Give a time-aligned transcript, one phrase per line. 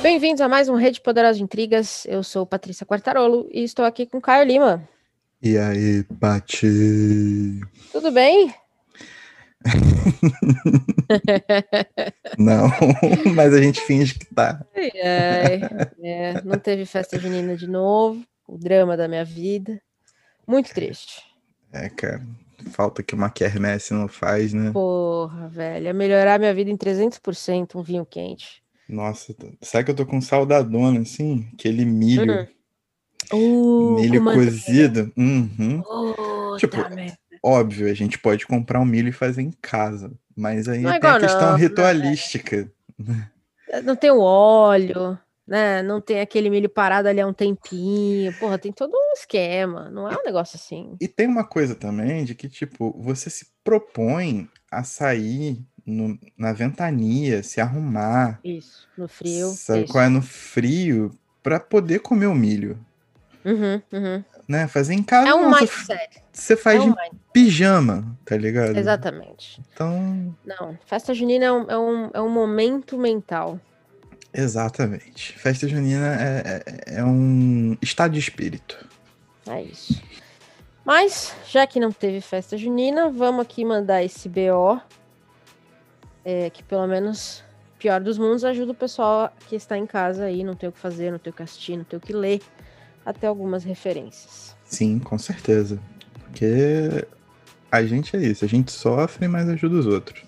[0.00, 2.06] Bem-vindos a mais um Rede Poderosa de Intrigas.
[2.06, 4.88] Eu sou Patrícia Quartarolo e estou aqui com Caio Lima.
[5.42, 7.60] E aí, Pati?
[7.90, 8.54] Tudo bem?
[12.38, 12.68] não,
[13.34, 14.64] mas a gente finge que tá.
[14.74, 15.60] É,
[16.00, 19.82] é, não teve festa junina de novo, o drama da minha vida.
[20.46, 21.24] Muito triste.
[21.72, 22.22] É, cara,
[22.70, 24.70] falta que uma quermesse não faz, né?
[24.70, 28.62] Porra, velho, é melhorar minha vida em 300% um vinho quente.
[28.88, 31.46] Nossa, sabe que eu tô com saudadona, assim?
[31.52, 32.48] Aquele milho.
[33.30, 33.94] Uhum.
[33.94, 35.12] Uh, milho cozido.
[35.16, 35.82] Uhum.
[35.86, 36.90] Oh, tipo, tá
[37.42, 40.10] óbvio, a gente pode comprar um milho e fazer em casa.
[40.36, 42.72] Mas aí Não é tem a questão não, né, ritualística.
[43.84, 45.82] Não tem o óleo, né?
[45.82, 48.32] Não tem aquele milho parado ali há um tempinho.
[48.38, 49.90] Porra, tem todo um esquema.
[49.90, 50.96] Não é um negócio assim.
[51.00, 56.52] E tem uma coisa também de que, tipo, você se propõe a sair no- na
[56.52, 59.48] ventania, se arrumar, Isso, no frio.
[59.50, 59.92] sabe isso.
[59.92, 61.10] qual é no frio,
[61.42, 62.78] pra poder comer o milho,
[63.44, 64.24] Uhum, uhum.
[64.46, 64.68] né?
[64.68, 66.22] Fazer em casa, É um não, mindset.
[66.32, 68.76] você É faz um de mind- pijama, tá ligado?
[68.76, 69.60] Exatamente.
[69.72, 73.58] Então, Não, festa junina é um, é um, é um momento mental.
[74.32, 75.38] exatamente.
[75.38, 78.86] Festa junina é, é, é um estado de espírito.
[79.46, 80.00] É isso.
[80.84, 84.80] Mas, já que não teve festa junina, vamos aqui mandar esse BO.
[86.28, 87.42] É, que pelo menos,
[87.78, 90.78] pior dos mundos, ajuda o pessoal que está em casa aí, não tem o que
[90.78, 92.42] fazer, não tem o que assistir, não tem o que ler,
[93.04, 94.54] até algumas referências.
[94.62, 95.80] Sim, com certeza.
[96.20, 97.06] Porque
[97.72, 100.22] a gente é isso, a gente sofre, mas ajuda os outros.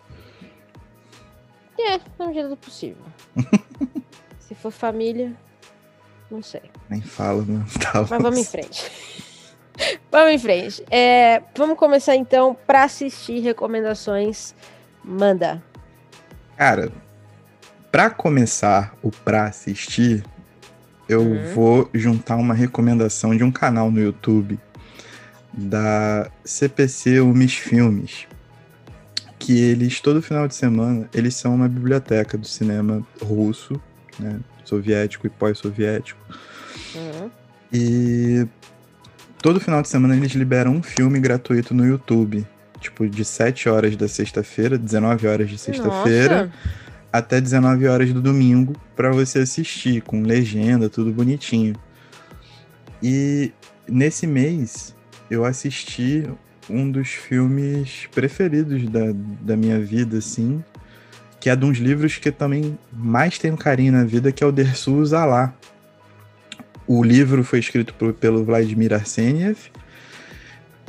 [1.79, 3.05] É, na medida do possível.
[4.41, 5.37] Se for família,
[6.31, 6.63] não sei.
[6.89, 7.63] Nem fala, né?
[7.79, 8.91] Tá Mas vamos em frente.
[10.11, 10.83] vamos em frente.
[10.91, 14.55] É, vamos começar então para assistir recomendações.
[15.05, 15.63] Manda.
[16.61, 16.93] Cara,
[17.91, 20.23] pra começar o pra assistir,
[21.09, 21.55] eu Uhum.
[21.55, 24.61] vou juntar uma recomendação de um canal no YouTube
[25.55, 28.27] da CPC Umis Filmes,
[29.39, 33.81] que eles todo final de semana eles são uma biblioteca do cinema russo,
[34.19, 36.21] né, soviético e pós-soviético.
[36.95, 37.31] Uhum.
[37.73, 38.47] E
[39.39, 42.47] todo final de semana eles liberam um filme gratuito no YouTube.
[42.81, 46.51] Tipo, de 7 horas da sexta-feira, 19 horas de sexta-feira,
[47.13, 51.75] até 19 horas do domingo, pra você assistir, com legenda, tudo bonitinho.
[53.03, 53.53] E
[53.89, 54.95] nesse mês
[55.31, 56.27] eu assisti
[56.69, 60.63] um dos filmes preferidos da, da minha vida, assim,
[61.41, 64.47] que é de uns livros que eu também mais tenho carinho na vida, que é
[64.47, 65.55] o Dersu Zalá.
[66.87, 69.57] O livro foi escrito por- pelo Vladimir Arseniev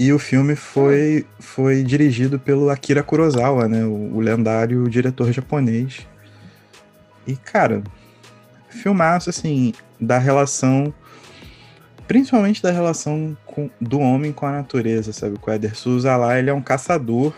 [0.03, 6.07] e o filme foi, foi dirigido pelo Akira Kurosawa, né, o, o lendário diretor japonês.
[7.28, 7.84] E, cara,
[8.67, 10.91] filmaço, assim, da relação,
[12.07, 15.38] principalmente da relação com- do homem com a natureza, sabe?
[15.40, 17.35] O Ederson Zala, ele é um caçador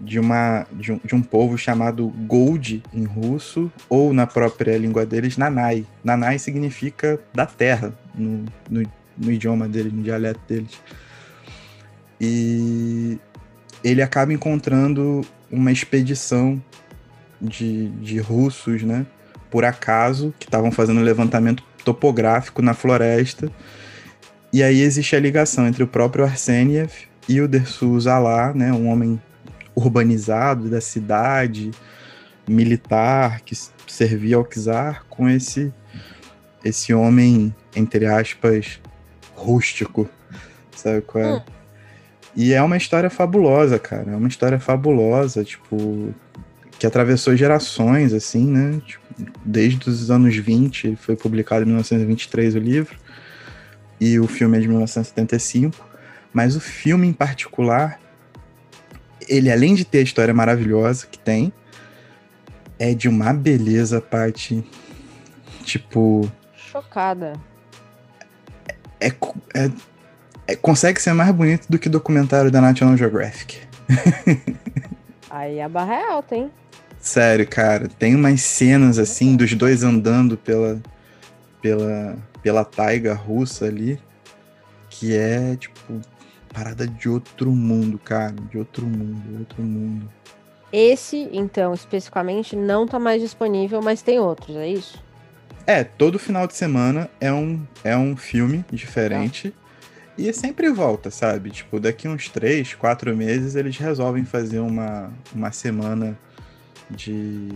[0.00, 5.04] de, uma, de, um, de um povo chamado Gold em russo, ou na própria língua
[5.04, 5.84] deles, Nanai.
[6.04, 10.78] Nanai significa da terra, no, no, no idioma deles, no dialeto deles.
[12.20, 13.18] E
[13.82, 16.62] ele acaba encontrando uma expedição
[17.40, 19.06] de, de russos, né?
[19.50, 23.50] Por acaso, que estavam fazendo um levantamento topográfico na floresta.
[24.52, 26.92] E aí existe a ligação entre o próprio Arseniev
[27.28, 28.72] e o Dersu Zalá, né?
[28.72, 29.20] Um homem
[29.74, 31.70] urbanizado da cidade,
[32.46, 33.56] militar, que
[33.86, 35.72] servia ao czar, com esse,
[36.64, 38.80] esse homem, entre aspas,
[39.34, 40.08] rústico.
[40.76, 41.32] Sabe qual é?
[41.34, 41.42] Hum.
[42.34, 44.12] E é uma história fabulosa, cara.
[44.12, 46.14] É uma história fabulosa, tipo,
[46.78, 48.80] que atravessou gerações, assim, né?
[48.86, 49.04] Tipo,
[49.44, 52.96] desde os anos 20, foi publicado em 1923 o livro,
[54.00, 55.88] e o filme é de 1975.
[56.32, 58.00] Mas o filme em particular,
[59.28, 61.52] ele além de ter a história maravilhosa que tem,
[62.78, 64.64] é de uma beleza, Paty.
[65.64, 67.34] Tipo, Chocada.
[68.98, 69.08] é,
[69.54, 69.70] é-
[70.52, 73.58] é- consegue ser mais bonito do que o documentário da National Geographic.
[75.30, 76.50] Aí a barra é alta, hein?
[76.98, 80.80] Sério, cara, tem umas cenas assim dos dois andando pela
[81.62, 83.98] pela pela taiga russa ali
[84.88, 86.00] que é tipo
[86.52, 90.10] parada de outro mundo, cara, de outro mundo, outro mundo.
[90.72, 95.02] Esse, então, especificamente, não tá mais disponível, mas tem outros, é isso?
[95.66, 99.54] É, todo final de semana é um é um filme diferente
[100.28, 101.50] e sempre volta, sabe?
[101.50, 106.18] Tipo, daqui uns três, quatro meses eles resolvem fazer uma uma semana
[106.90, 107.48] de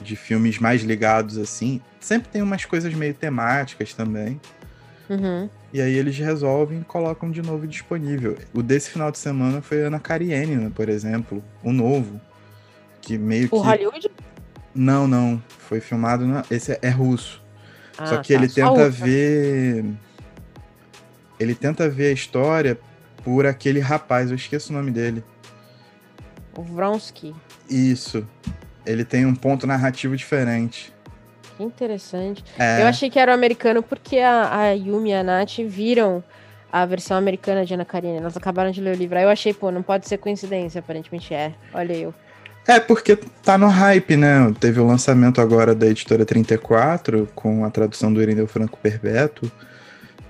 [0.00, 4.40] de filmes mais ligados assim, sempre tem umas coisas meio temáticas também.
[5.08, 5.48] Uhum.
[5.72, 8.36] E aí eles resolvem e colocam de novo disponível.
[8.52, 12.20] O desse final de semana foi Ana Karenina, por exemplo, o novo.
[13.00, 13.56] Que meio o que.
[13.56, 14.10] Hollywood?
[14.74, 15.42] Não, não.
[15.58, 16.26] Foi filmado.
[16.26, 16.44] Na...
[16.50, 17.42] Esse é, é russo.
[17.96, 18.90] Ah, Só que tá, ele tenta outra.
[18.90, 19.84] ver.
[21.38, 22.78] Ele tenta ver a história
[23.24, 25.22] por aquele rapaz, eu esqueço o nome dele.
[26.56, 27.34] O Vronsky.
[27.68, 28.26] Isso.
[28.86, 30.92] Ele tem um ponto narrativo diferente.
[31.56, 32.44] Que interessante.
[32.58, 36.22] É, Eu achei que era o americano porque a, a Yumi e a Nath viram
[36.72, 38.20] a versão americana de Ana Karenina.
[38.20, 39.18] Elas acabaram de ler o livro.
[39.18, 41.52] Aí eu achei, pô, não pode ser coincidência, aparentemente é.
[41.74, 42.14] Olha eu.
[42.66, 44.52] é porque tá no hype, né?
[44.60, 49.50] Teve o lançamento agora da editora 34, com a tradução do Irineu Franco Perpétuo,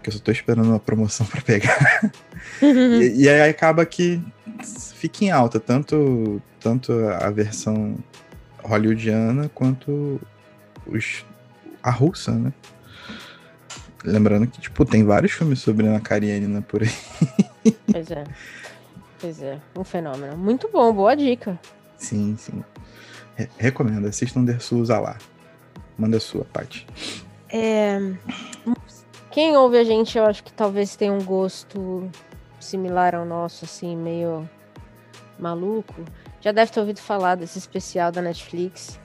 [0.08, 2.10] que eu só tô esperando uma promoção pra pegar.
[2.62, 4.20] E, e aí acaba que
[4.94, 7.96] fica em alta, tanto, tanto a versão
[8.64, 10.20] hollywoodiana quanto
[10.86, 11.24] os,
[11.82, 12.52] a russa, né?
[14.04, 16.90] Lembrando que, tipo, tem vários filmes sobre Ana Karenina por aí.
[17.92, 18.24] pois é.
[19.20, 19.58] Pois é.
[19.76, 20.36] Um fenômeno.
[20.36, 21.58] Muito bom, boa dica.
[21.96, 22.62] Sim, sim.
[23.34, 25.18] Re- recomendo, assistam Der Souza lá.
[25.98, 26.86] Manda a sua, Paty.
[27.50, 27.98] É,
[29.30, 32.10] Quem ouve a gente, eu acho que talvez tenha um gosto
[32.58, 34.48] similar ao nosso, assim, meio
[35.38, 35.94] maluco.
[36.40, 38.98] Já deve ter ouvido falar desse especial da Netflix,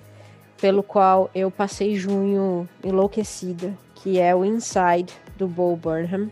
[0.60, 6.32] pelo qual eu passei junho enlouquecida, que é o Inside, do Bo Burnham.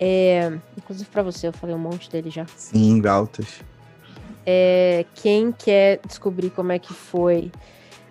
[0.00, 2.46] É, inclusive pra você, eu falei um monte dele já.
[2.56, 3.62] Sim, altas.
[4.44, 7.50] É, quem quer descobrir como é que foi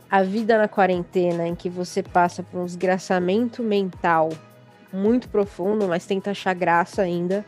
[0.10, 4.30] a vida na quarentena, em que você passa por um desgraçamento mental
[4.94, 7.46] muito profundo, mas tenta achar graça ainda,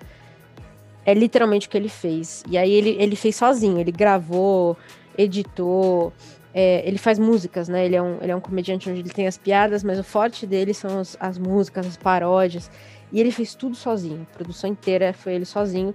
[1.06, 2.44] é literalmente o que ele fez.
[2.50, 4.76] E aí ele, ele fez sozinho, ele gravou,
[5.18, 6.12] editou,
[6.54, 7.86] é, ele faz músicas, né?
[7.86, 10.46] Ele é, um, ele é um comediante onde ele tem as piadas, mas o forte
[10.46, 12.70] dele são as, as músicas, as paródias.
[13.12, 15.94] E ele fez tudo sozinho, a produção inteira foi ele sozinho.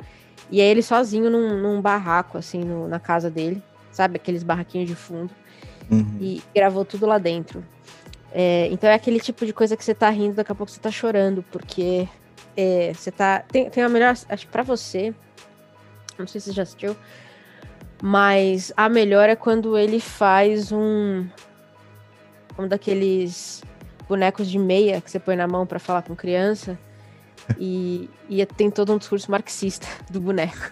[0.51, 4.17] E é ele sozinho num, num barraco, assim, no- na casa dele, sabe?
[4.17, 5.31] Aqueles barraquinhos de fundo.
[5.93, 6.19] Uhum.
[6.21, 7.65] E gravou tudo lá dentro.
[8.33, 10.81] É, então é aquele tipo de coisa que você tá rindo, daqui a pouco você
[10.81, 12.09] tá chorando, porque
[12.57, 13.41] é, você tá.
[13.41, 14.15] Tem, tem a melhor.
[14.29, 15.15] Acho que pra você.
[16.19, 16.97] Não sei se você já assistiu.
[18.03, 21.27] Mas a melhor é quando ele faz um.
[22.59, 23.63] Um daqueles
[24.09, 26.79] bonecos de meia que você põe na mão pra falar com criança.
[27.59, 30.71] E, e tem todo um discurso marxista do boneco.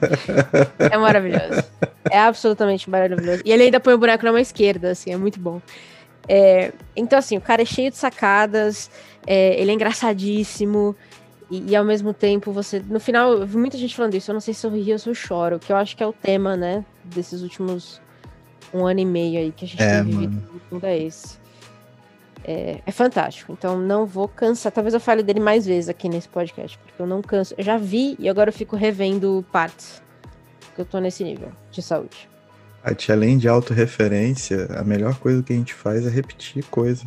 [0.78, 1.64] É maravilhoso.
[2.10, 3.42] É absolutamente maravilhoso.
[3.44, 5.60] E ele ainda põe o boneco na mão esquerda, assim, é muito bom.
[6.28, 8.90] É, então, assim, o cara é cheio de sacadas,
[9.26, 10.94] é, ele é engraçadíssimo,
[11.50, 12.80] e, e ao mesmo tempo você.
[12.80, 14.98] No final, eu vi muita gente falando isso, eu não sei se eu rio ou
[14.98, 18.00] se eu choro, que eu acho que é o tema, né, desses últimos
[18.74, 20.42] um ano e meio aí que a gente É, tem vivido.
[20.70, 20.86] mano.
[20.86, 21.38] É esse.
[22.48, 23.52] É, é fantástico.
[23.52, 24.70] Então não vou cansar.
[24.70, 27.54] Talvez eu fale dele mais vezes aqui nesse podcast, porque eu não canso.
[27.58, 30.00] Eu já vi e agora eu fico revendo partes.
[30.60, 32.28] Porque eu tô nesse nível de saúde.
[32.84, 37.04] Paty, além de autorreferência, a melhor coisa que a gente faz é repetir coisa.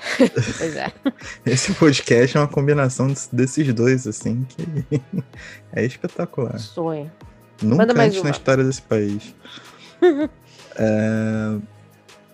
[0.56, 0.90] Pois é.
[1.44, 5.02] Esse podcast é uma combinação des- desses dois, assim, que
[5.74, 6.58] é espetacular.
[6.58, 7.12] Sonho.
[7.62, 8.32] Nunca Manda mais antes na uma.
[8.34, 9.34] história desse país.
[10.76, 11.58] É,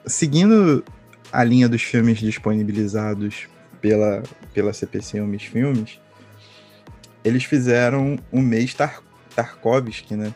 [0.07, 0.85] Seguindo
[1.37, 3.47] a linha dos filmes disponibilizados
[3.78, 4.23] pela,
[4.55, 6.00] pela CPC Filmes Filmes,
[7.23, 9.02] eles fizeram o mês Tar
[9.35, 10.35] Tarkovsky, né?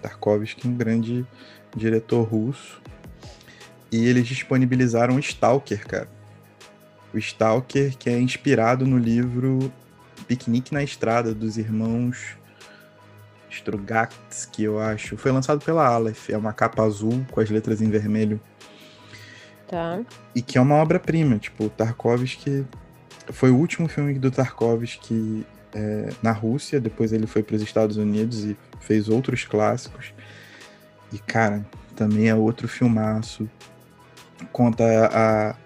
[0.00, 1.26] Tarkovsky, um grande
[1.76, 2.80] diretor russo.
[3.90, 6.08] E eles disponibilizaram Stalker, cara.
[7.12, 9.72] O Stalker, que é inspirado no livro
[10.28, 12.36] Piquenique na Estrada, dos irmãos
[13.50, 15.16] Strugatsky, eu acho.
[15.16, 16.30] Foi lançado pela Aleph.
[16.30, 18.40] É uma capa azul com as letras em vermelho.
[19.72, 20.02] Tá.
[20.34, 21.38] E que é uma obra-prima.
[21.38, 22.66] Tipo, Tarkovsky...
[23.30, 26.78] Foi o último filme do Tarkovsky é, na Rússia.
[26.78, 30.12] Depois ele foi para os Estados Unidos e fez outros clássicos.
[31.10, 31.64] E, cara,
[31.96, 33.48] também é outro filmaço.
[34.52, 35.56] Conta a,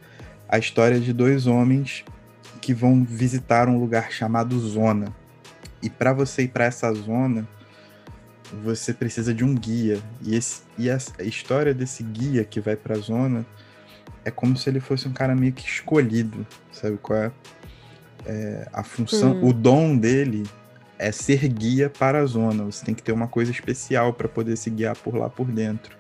[0.48, 2.04] a história de dois homens
[2.60, 5.12] que vão visitar um lugar chamado Zona.
[5.82, 7.48] E para você ir para essa zona,
[8.62, 10.00] você precisa de um guia.
[10.22, 13.44] E, esse, e essa- a história desse guia que vai para a zona
[14.26, 17.33] é como se ele fosse um cara meio que escolhido, sabe qual é?
[18.26, 19.50] É, a função, Hum.
[19.50, 20.42] o dom dele
[20.99, 22.64] é ser guia para a zona.
[22.64, 25.97] Você tem que ter uma coisa especial para poder se guiar por lá por dentro.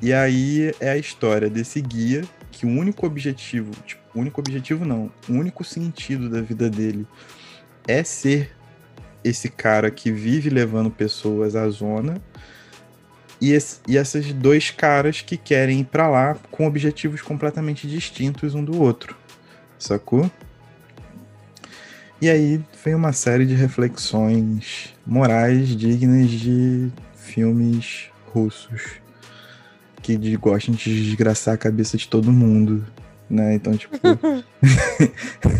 [0.00, 4.86] E aí é a história desse guia que o único objetivo, tipo, o único objetivo
[4.86, 7.06] não, o único sentido da vida dele
[7.86, 8.56] é ser
[9.22, 12.14] esse cara que vive levando pessoas à zona
[13.44, 18.54] e, esse, e esses dois caras que querem ir para lá com objetivos completamente distintos
[18.54, 19.14] um do outro.
[19.78, 20.30] Sacou?
[22.22, 28.82] E aí vem uma série de reflexões morais dignas de filmes russos
[30.00, 32.86] que gostam de desgraçar a cabeça de todo mundo,
[33.28, 33.54] né?
[33.54, 33.94] Então, tipo.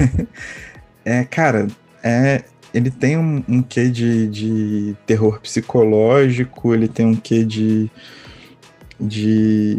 [1.05, 1.67] é, cara,
[2.03, 7.89] é, ele tem um, um quê de, de terror psicológico, ele tem um quê de.
[9.01, 9.79] de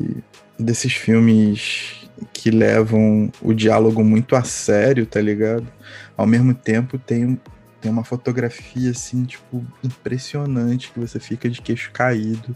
[0.58, 5.68] desses filmes que levam o diálogo muito a sério, tá ligado?
[6.16, 7.38] Ao mesmo tempo tem,
[7.82, 12.56] tem uma fotografia assim, tipo, impressionante que você fica de queixo caído.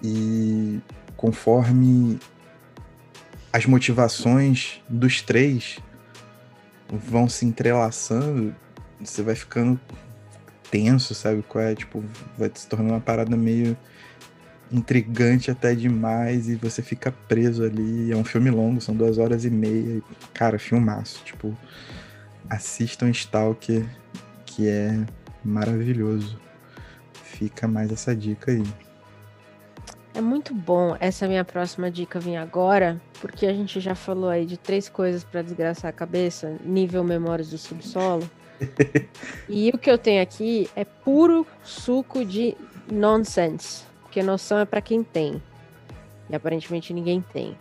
[0.00, 0.78] E
[1.16, 2.20] conforme
[3.52, 5.78] as motivações dos três
[6.88, 8.54] vão se entrelaçando,
[9.00, 9.80] você vai ficando
[10.70, 11.42] tenso, sabe?
[11.42, 11.74] Qual é?
[11.74, 12.04] Tipo,
[12.36, 13.76] vai se tornando uma parada meio
[14.70, 18.12] intrigante até demais e você fica preso ali.
[18.12, 20.02] É um filme longo, são duas horas e meia.
[20.34, 21.22] Cara, filmaço.
[21.24, 21.56] Tipo,
[22.48, 23.86] assistam Stalker,
[24.44, 25.04] que é
[25.44, 26.38] maravilhoso.
[27.12, 28.64] Fica mais essa dica aí.
[30.14, 34.46] É muito bom essa minha próxima dica vir agora, porque a gente já falou aí
[34.46, 38.28] de três coisas para desgraçar a cabeça, nível memórias do subsolo.
[39.48, 42.56] E o que eu tenho aqui é puro suco de
[42.90, 45.42] nonsense, porque noção é para quem tem.
[46.28, 47.56] E aparentemente ninguém tem.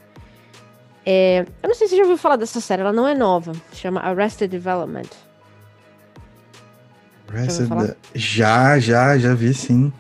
[1.06, 3.52] É, eu não sei se você já ouviu falar dessa série, ela não é nova,
[3.74, 5.10] chama Arrested Development.
[7.28, 9.94] Arrested já, já, já vi sim.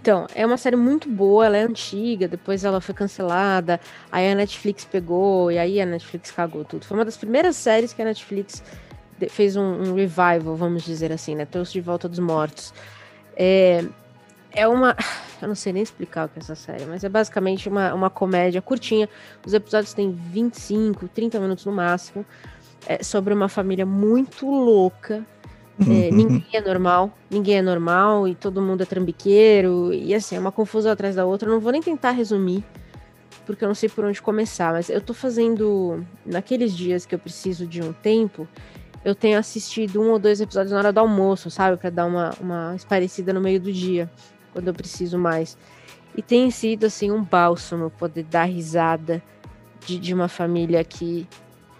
[0.00, 3.78] Então, é uma série muito boa, ela é antiga, depois ela foi cancelada,
[4.10, 6.86] aí a Netflix pegou, e aí a Netflix cagou tudo.
[6.86, 8.62] Foi uma das primeiras séries que a Netflix
[9.28, 11.44] fez um, um revival, vamos dizer assim, né?
[11.44, 12.72] Trouxe de volta dos mortos.
[13.36, 13.84] É,
[14.52, 14.96] é uma.
[15.40, 18.10] Eu não sei nem explicar o que é essa série, mas é basicamente uma, uma
[18.10, 19.08] comédia curtinha.
[19.44, 22.26] Os episódios têm 25, 30 minutos no máximo.
[22.86, 25.24] É sobre uma família muito louca
[25.88, 29.92] é, ninguém é normal, ninguém é normal e todo mundo é trambiqueiro.
[29.94, 31.48] E assim, é uma confusão atrás da outra.
[31.48, 32.62] Eu não vou nem tentar resumir,
[33.46, 34.72] porque eu não sei por onde começar.
[34.72, 36.04] Mas eu tô fazendo.
[36.26, 38.46] Naqueles dias que eu preciso de um tempo,
[39.04, 41.76] eu tenho assistido um ou dois episódios na hora do almoço, sabe?
[41.76, 44.10] para dar uma, uma esparecida no meio do dia,
[44.52, 45.56] quando eu preciso mais.
[46.16, 49.22] E tem sido, assim, um bálsamo poder dar risada
[49.86, 51.26] de, de uma família que.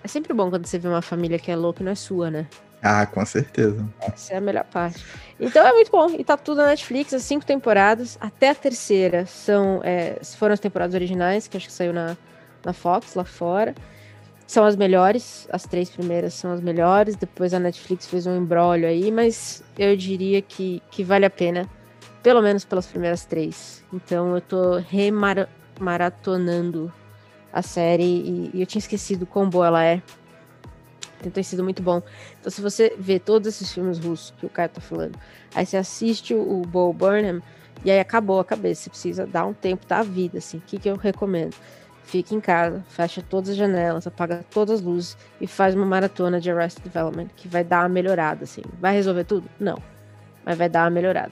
[0.02, 2.30] É sempre bom quando você vê uma família que é louca e não é sua,
[2.30, 2.46] né?
[2.82, 3.86] Ah, com certeza.
[4.00, 5.04] Essa é a melhor parte.
[5.38, 6.08] Então é muito bom.
[6.18, 8.16] E tá tudo na Netflix, as cinco temporadas.
[8.18, 12.16] Até a terceira são, é, foram as temporadas originais, que acho que saiu na,
[12.64, 13.74] na Fox lá fora.
[14.50, 15.46] São as melhores.
[15.52, 17.14] As três primeiras são as melhores.
[17.14, 21.70] Depois a Netflix fez um embrólio aí, mas eu diria que, que vale a pena.
[22.20, 23.84] Pelo menos pelas primeiras três.
[23.92, 26.92] Então eu tô remaratonando
[27.52, 30.02] a série e, e eu tinha esquecido quão boa ela é
[31.32, 32.02] tem sido muito bom.
[32.40, 35.16] Então, se você vê todos esses filmes russos que o cara tá falando,
[35.54, 37.40] aí você assiste o, o Bo Burnham
[37.84, 38.84] e aí acabou a cabeça.
[38.84, 40.56] Você precisa dar um tempo da vida, assim.
[40.56, 41.54] O que, que eu recomendo?
[42.10, 46.40] Fique em casa, fecha todas as janelas, apaga todas as luzes e faz uma maratona
[46.40, 48.62] de Arrested Development, que vai dar uma melhorada, assim.
[48.80, 49.48] Vai resolver tudo?
[49.60, 49.80] Não.
[50.44, 51.30] Mas vai dar uma melhorada.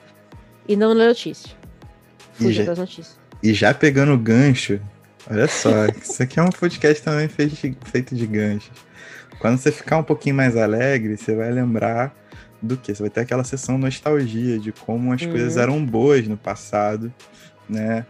[0.69, 1.51] E não lê notícia.
[2.35, 3.19] Fuja das notícias.
[3.43, 4.81] E já pegando o gancho,
[5.29, 8.71] olha só, isso aqui é um podcast também feito de, feito de ganchos.
[9.41, 12.15] Quando você ficar um pouquinho mais alegre, você vai lembrar
[12.63, 12.95] do que?
[12.95, 15.31] Você vai ter aquela sessão nostalgia de como as uhum.
[15.33, 17.13] coisas eram boas no passado,
[17.69, 18.07] né?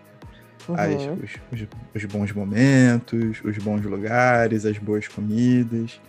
[0.74, 6.00] As, os, os, os, bons momentos, os bons lugares, as boas comidas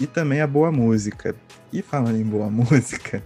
[0.00, 1.34] e também a boa música.
[1.72, 3.22] E falando em boa música,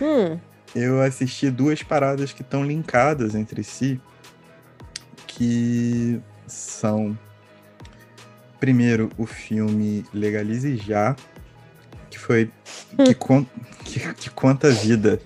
[0.00, 0.38] hum.
[0.74, 4.00] eu assisti duas paradas que estão linkadas entre si,
[5.26, 7.16] que são
[8.58, 11.14] primeiro o filme Legalize Já,
[12.10, 12.50] que foi.
[13.04, 13.46] que, con
[13.84, 15.20] que, que conta a vida.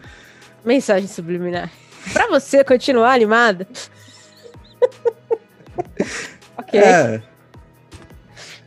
[0.64, 1.70] Mensagem subliminar.
[2.12, 3.66] Pra você continuar animada.
[6.56, 6.80] ok.
[6.80, 7.22] É,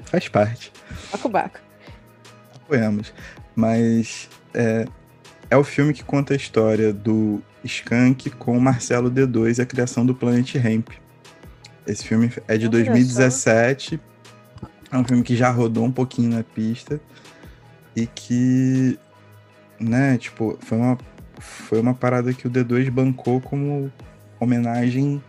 [0.05, 0.72] faz parte.
[1.29, 1.60] Baco
[2.55, 3.13] Apoiamos.
[3.55, 4.86] Mas é,
[5.50, 9.65] é o filme que conta a história do Skank com o Marcelo D2 e a
[9.65, 10.89] criação do Planet Ramp.
[11.86, 14.00] Esse filme é de 2017
[14.93, 17.01] é um filme que já rodou um pouquinho na pista
[17.96, 18.98] e que,
[19.79, 20.98] né, tipo, foi uma,
[21.39, 23.91] foi uma parada que o D2 bancou como
[24.39, 25.22] homenagem,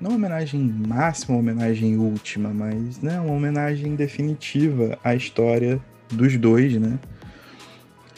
[0.00, 6.98] não homenagem máxima, homenagem última, mas, né, uma homenagem definitiva à história dos dois, né.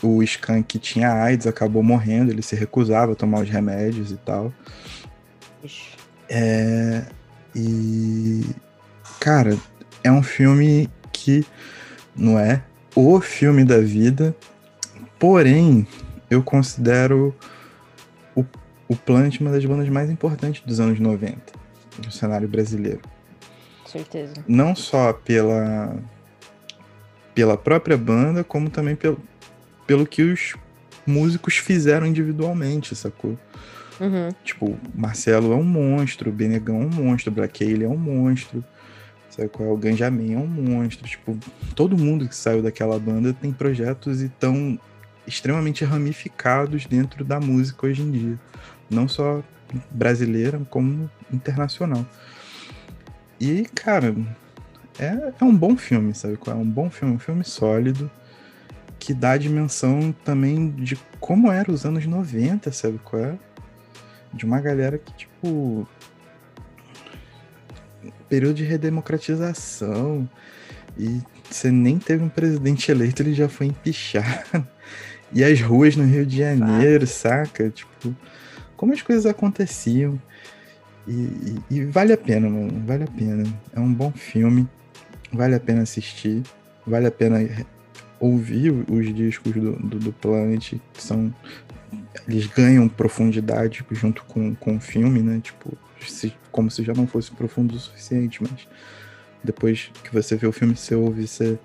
[0.03, 4.53] O Skank tinha AIDS, acabou morrendo, ele se recusava a tomar os remédios e tal.
[6.29, 7.05] É,
[7.55, 8.45] e.
[9.19, 9.59] Cara,
[10.03, 11.45] é um filme que
[12.17, 12.63] não é
[12.97, 14.35] o filme da vida,
[15.19, 15.87] porém,
[16.31, 17.35] eu considero
[18.35, 18.43] o,
[18.89, 21.60] o Plant uma das bandas mais importantes dos anos 90
[22.05, 23.01] no cenário brasileiro.
[23.87, 24.35] Certeza.
[24.47, 25.97] Não só pela,
[27.35, 29.19] pela própria banda, como também pelo,
[29.87, 30.55] pelo que os
[31.07, 33.37] músicos fizeram individualmente, sacou?
[34.01, 34.29] Uhum.
[34.45, 38.65] Tipo, Marcelo é um monstro, Benegão é um monstro, Black Alien é um monstro,
[39.29, 39.73] sabe qual é?
[39.73, 41.07] O Ganjamin é um monstro.
[41.07, 41.37] Tipo,
[41.75, 44.79] todo mundo que saiu daquela banda tem projetos e tão
[45.27, 48.41] extremamente ramificados dentro da música hoje em dia.
[48.89, 49.43] Não só
[49.91, 52.05] brasileira, como internacional.
[53.41, 54.15] E, cara,
[54.99, 56.59] é, é um bom filme, sabe qual é?
[56.61, 58.11] Um bom filme, um filme sólido
[59.01, 63.39] que dá a dimensão também de como eram os anos 90, sabe qual é?
[64.33, 65.89] De uma galera que, tipo.
[68.29, 70.29] Período de redemocratização.
[70.99, 74.69] E você nem teve um presidente eleito, ele já foi empichado.
[75.33, 77.71] E as ruas no Rio de Janeiro, saca?
[77.71, 78.13] Tipo,
[78.81, 80.19] como as coisas aconteciam.
[81.07, 82.83] E, e, e, vale a pena, mano.
[82.87, 83.45] Vale a pena.
[83.75, 84.67] É um bom filme.
[85.31, 86.43] Vale a pena assistir.
[86.87, 87.47] Vale a pena
[88.19, 90.77] ouvir os discos do, do, do Planet.
[90.95, 91.31] São.
[92.27, 95.41] Eles ganham profundidade junto com, com o filme, né?
[95.43, 98.67] Tipo, se, como se já não fosse profundo o suficiente, mas
[99.45, 101.59] depois que você vê o filme, você ouve, você,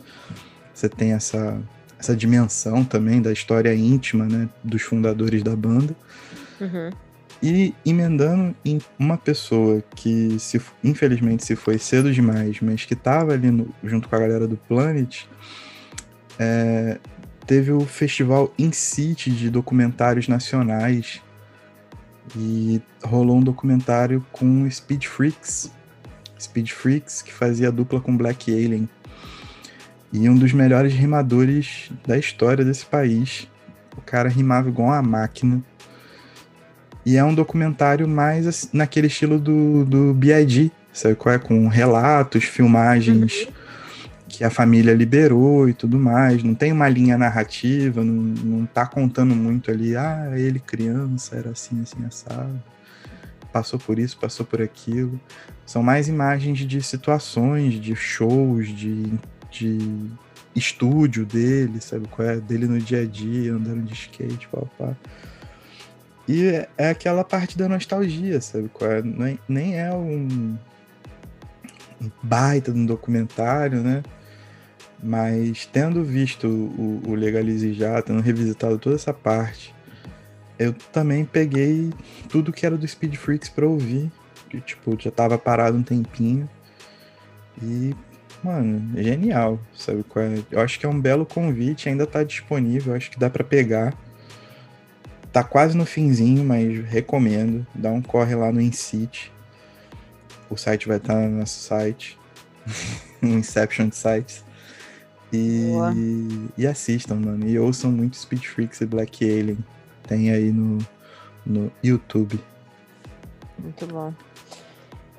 [0.73, 1.61] você tem essa,
[1.97, 4.49] essa dimensão também da história íntima, né?
[4.61, 5.95] Dos fundadores da banda.
[6.59, 7.04] Uhum.
[7.41, 13.33] E emendando em uma pessoa que, se, infelizmente, se foi cedo demais, mas que estava
[13.33, 15.25] ali no, junto com a galera do Planet,
[16.39, 16.97] é,
[17.45, 21.21] teve o festival In City de documentários nacionais.
[22.35, 25.71] E rolou um documentário com Speed Freaks.
[26.39, 28.89] Speed Freaks, que fazia dupla com Black Alien.
[30.11, 33.47] E um dos melhores rimadores da história desse país.
[33.97, 35.63] O cara rimava igual uma máquina.
[37.05, 41.37] E é um documentário mais assim, naquele estilo do, do B.I.G., sabe qual é?
[41.37, 43.53] Com relatos, filmagens uhum.
[44.27, 46.41] que a família liberou e tudo mais.
[46.41, 51.51] Não tem uma linha narrativa, não, não tá contando muito ali, ah, ele criança, era
[51.51, 52.61] assim, assim, assado.
[53.53, 55.19] Passou por isso, passou por aquilo.
[55.65, 59.13] São mais imagens de situações, de shows, de,
[59.51, 59.77] de
[60.55, 62.37] estúdio dele, sabe qual é?
[62.37, 64.95] Dele no dia a dia, andando de skate, papá.
[66.27, 68.69] E é, é aquela parte da nostalgia, sabe?
[68.81, 69.01] É?
[69.01, 70.57] Nem, nem é um,
[72.01, 74.03] um baita de um documentário, né?
[75.01, 79.75] Mas tendo visto o, o Legalize já, tendo revisitado toda essa parte,
[80.57, 81.93] eu também peguei
[82.29, 84.11] tudo que era do Speed Freaks pra ouvir.
[84.49, 86.49] Que, tipo, já tava parado um tempinho.
[87.61, 87.93] E,
[88.43, 90.03] mano, genial, sabe?
[90.15, 90.43] É?
[90.51, 93.93] Eu acho que é um belo convite, ainda tá disponível, acho que dá para pegar.
[95.35, 97.67] Tá quase no finzinho, mas recomendo.
[97.75, 99.33] Dá um corre lá no InCity.
[100.49, 102.17] O site vai estar no nosso site.
[103.21, 104.45] no Inception de sites.
[105.33, 105.73] E,
[106.57, 107.45] e assistam, mano.
[107.45, 109.57] E ouçam muito Speed Freaks e Black Alien.
[110.07, 110.77] Tem aí no,
[111.45, 112.39] no YouTube.
[113.59, 114.13] Muito bom.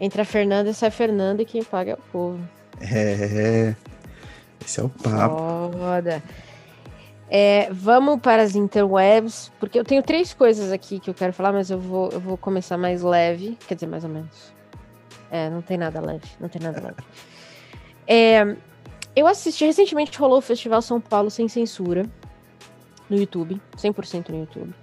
[0.00, 2.40] Entre a Fernanda e sai a Fernanda e quem paga é o povo.
[2.80, 3.76] É.
[4.64, 5.76] Esse é o papo.
[5.76, 6.22] Foda.
[7.28, 11.52] É, vamos para as interwebs, porque eu tenho três coisas aqui que eu quero falar,
[11.52, 14.54] mas eu vou, eu vou começar mais leve, quer dizer, mais ou menos.
[15.30, 17.02] É, não tem nada leve, não tem nada leve.
[18.06, 18.56] É,
[19.14, 22.06] eu assisti, recentemente rolou o Festival São Paulo Sem Censura,
[23.10, 24.74] no YouTube, 100% no YouTube.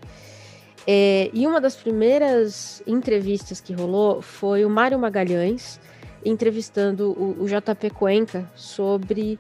[0.86, 5.80] É, e uma das primeiras entrevistas que rolou foi o Mário Magalhães
[6.26, 9.38] entrevistando o, o JP Cuenca sobre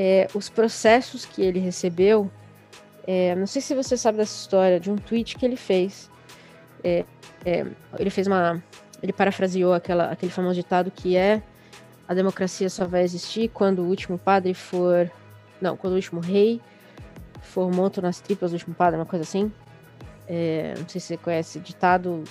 [0.00, 2.30] é, os processos que ele recebeu.
[3.04, 6.08] É, não sei se você sabe dessa história, de um tweet que ele fez.
[6.84, 7.04] É,
[7.44, 7.66] é,
[7.98, 8.62] ele fez uma.
[9.02, 11.42] Ele parafraseou aquela, aquele famoso ditado que é
[12.06, 15.10] a democracia só vai existir quando o último padre for.
[15.60, 16.60] Não, quando o último rei
[17.42, 19.50] for morto nas tripas do último padre, uma coisa assim.
[20.28, 22.22] É, não sei se você conhece ditado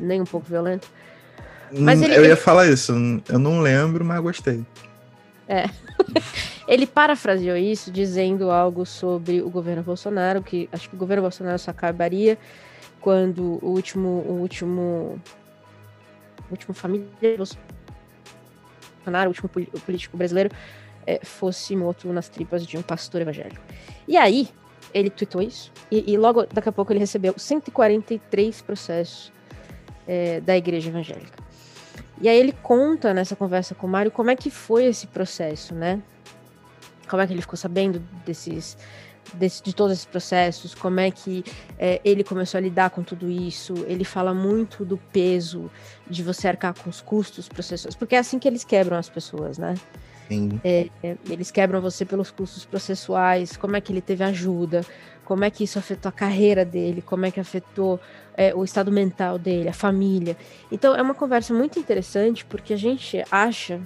[0.00, 0.88] nem um pouco violento.
[1.70, 2.36] Mas hum, ele, eu ia ele...
[2.36, 2.92] falar isso,
[3.28, 4.64] eu não lembro, mas gostei.
[5.48, 5.64] É.
[6.68, 11.58] ele parafraseou isso dizendo algo sobre o governo Bolsonaro, que acho que o governo Bolsonaro
[11.58, 12.36] só acabaria
[13.00, 15.18] quando o último, o último,
[16.48, 17.06] o último família
[17.36, 20.50] Bolsonaro, o último político brasileiro,
[21.06, 23.62] é, fosse morto nas tripas de um pastor evangélico.
[24.06, 24.48] E aí,
[24.92, 29.32] ele tweetou isso, e, e logo daqui a pouco ele recebeu 143 processos
[30.06, 31.47] é, da igreja evangélica.
[32.20, 35.74] E aí ele conta nessa conversa com o Mário como é que foi esse processo,
[35.74, 36.02] né?
[37.08, 38.76] Como é que ele ficou sabendo desses,
[39.34, 41.44] desse, de todos esses processos, como é que
[41.78, 43.72] é, ele começou a lidar com tudo isso.
[43.86, 45.70] Ele fala muito do peso
[46.08, 49.56] de você arcar com os custos processuais, porque é assim que eles quebram as pessoas,
[49.56, 49.74] né?
[50.62, 54.84] É, é, eles quebram você pelos custos processuais, como é que ele teve ajuda,
[55.28, 58.00] como é que isso afetou a carreira dele, como é que afetou
[58.34, 60.34] é, o estado mental dele, a família.
[60.72, 63.78] Então é uma conversa muito interessante porque a gente acha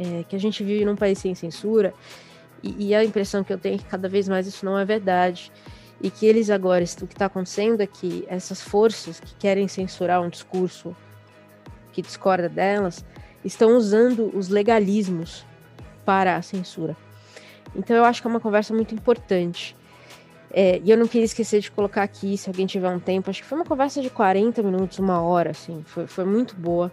[0.00, 1.92] é, que a gente vive num país sem censura
[2.62, 4.84] e, e, a impressão que eu tenho é que cada vez mais isso não é
[4.86, 5.52] verdade
[6.00, 10.22] e que eles agora, o que está acontecendo é que essas forças que querem censurar
[10.22, 10.96] um discurso
[11.92, 13.04] que discorda delas
[13.44, 15.44] estão usando os legalismos
[16.02, 16.96] para a censura.
[17.74, 19.76] Então eu acho que é uma conversa muito importante.
[20.58, 23.42] É, e eu não queria esquecer de colocar aqui, se alguém tiver um tempo, acho
[23.42, 26.90] que foi uma conversa de 40 minutos, uma hora, assim, foi, foi muito boa.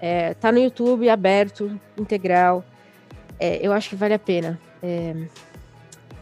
[0.00, 2.64] É, tá no YouTube, aberto, integral.
[3.38, 4.58] É, eu acho que vale a pena.
[4.82, 5.14] É,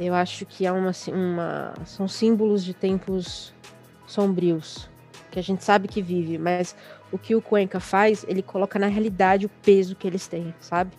[0.01, 3.55] eu acho que é uma, uma, são símbolos de tempos
[4.05, 4.91] sombrios,
[5.31, 6.75] que a gente sabe que vive, mas
[7.13, 10.91] o que o Cuenca faz, ele coloca na realidade o peso que eles têm, sabe?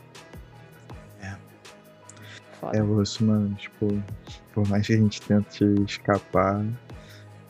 [2.58, 2.60] É.
[2.60, 2.78] Foda.
[2.78, 3.54] É osso, mano.
[3.56, 4.02] Tipo,
[4.54, 6.66] por mais que a gente tente escapar,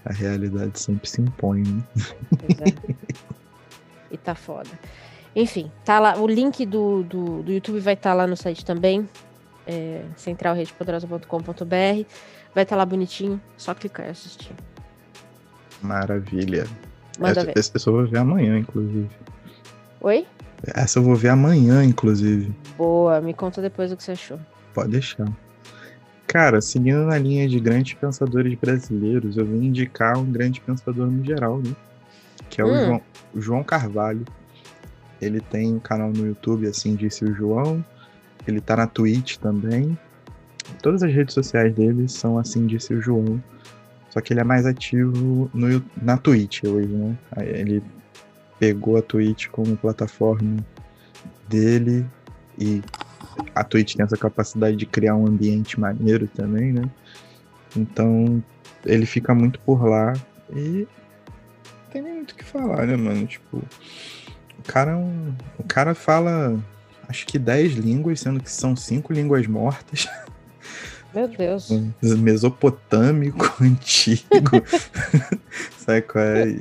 [0.05, 1.83] a realidade sempre se impõe, né?
[2.59, 2.95] É.
[4.11, 4.69] e tá foda.
[5.35, 6.17] Enfim, tá lá.
[6.17, 9.07] O link do, do, do YouTube vai estar tá lá no site também.
[9.65, 11.65] É, centralredepoderosa.com.br.
[11.65, 13.39] Vai estar tá lá bonitinho.
[13.57, 14.51] Só clicar e assistir.
[15.81, 16.65] Maravilha.
[17.19, 17.53] Manda essa, ver.
[17.57, 19.09] essa eu vou ver amanhã, inclusive.
[20.01, 20.25] Oi?
[20.63, 22.53] Essa eu vou ver amanhã, inclusive.
[22.77, 24.39] Boa, me conta depois o que você achou.
[24.77, 25.27] Pode deixar.
[26.27, 31.25] Cara, seguindo na linha de grandes pensadores brasileiros, eu vim indicar um grande pensador no
[31.25, 31.75] geral, né?
[32.47, 32.69] Que é hum.
[32.69, 33.01] o, João,
[33.33, 34.23] o João Carvalho.
[35.19, 37.83] Ele tem um canal no YouTube, assim disse o João.
[38.47, 39.97] Ele tá na Twitch também.
[40.83, 43.43] Todas as redes sociais dele são assim disse o João.
[44.11, 47.17] Só que ele é mais ativo no, na Twitch hoje, né?
[47.37, 47.81] Ele
[48.59, 50.57] pegou a Twitch como plataforma
[51.49, 52.05] dele
[52.59, 52.83] e
[53.53, 56.83] a Twitch tem essa capacidade de criar um ambiente maneiro também, né?
[57.75, 58.43] Então
[58.85, 60.13] ele fica muito por lá
[60.51, 60.87] e
[61.65, 63.25] não tem nem muito o que falar, né, mano?
[63.25, 66.57] Tipo, o cara, é um, o cara fala
[67.07, 70.07] acho que 10 línguas, sendo que são cinco línguas mortas.
[71.13, 71.69] Meu Deus.
[72.01, 74.61] Mesopotâmico antigo.
[75.79, 76.57] Sabe qual é?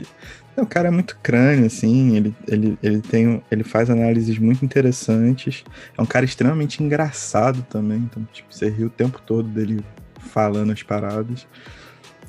[0.56, 5.64] O cara é muito crânio, assim, ele, ele, ele, tem, ele faz análises muito interessantes.
[5.96, 9.84] É um cara extremamente engraçado também, então, tipo, você ri o tempo todo dele
[10.18, 11.46] falando as paradas.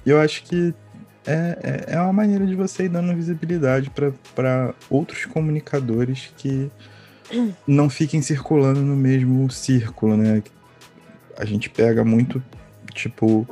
[0.06, 0.74] E eu acho que
[1.26, 3.92] é, é, é uma maneira de você ir dando visibilidade
[4.36, 6.70] para outros comunicadores que
[7.68, 10.42] não fiquem circulando no mesmo círculo, né?
[11.38, 12.44] a gente pega muito,
[12.94, 13.48] tipo,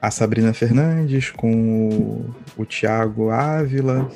[0.00, 4.10] a Sabrina Fernandes com o, o Tiago Ávila,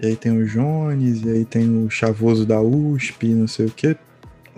[0.00, 3.70] e aí tem o Jones, e aí tem o Chavoso da USP, não sei o
[3.70, 3.96] quê.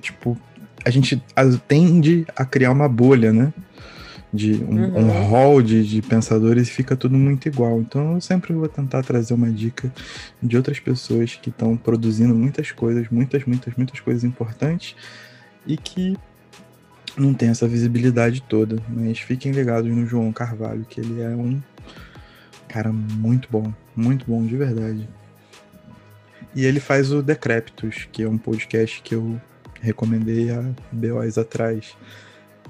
[0.00, 0.38] Tipo,
[0.84, 1.22] a gente
[1.66, 3.52] tende a criar uma bolha, né?
[4.32, 4.98] De um, uhum.
[4.98, 7.80] um hall de, de pensadores e fica tudo muito igual.
[7.80, 9.92] Então eu sempre vou tentar trazer uma dica
[10.42, 14.96] de outras pessoas que estão produzindo muitas coisas, muitas, muitas, muitas coisas importantes
[15.66, 16.16] e que
[17.16, 18.76] não tem essa visibilidade toda.
[18.88, 21.60] Mas fiquem ligados no João Carvalho, que ele é um
[22.68, 25.08] cara muito bom, muito bom de verdade.
[26.54, 29.40] E ele faz o Decrépitos, que é um podcast que eu
[29.80, 31.96] recomendei há BOs atrás,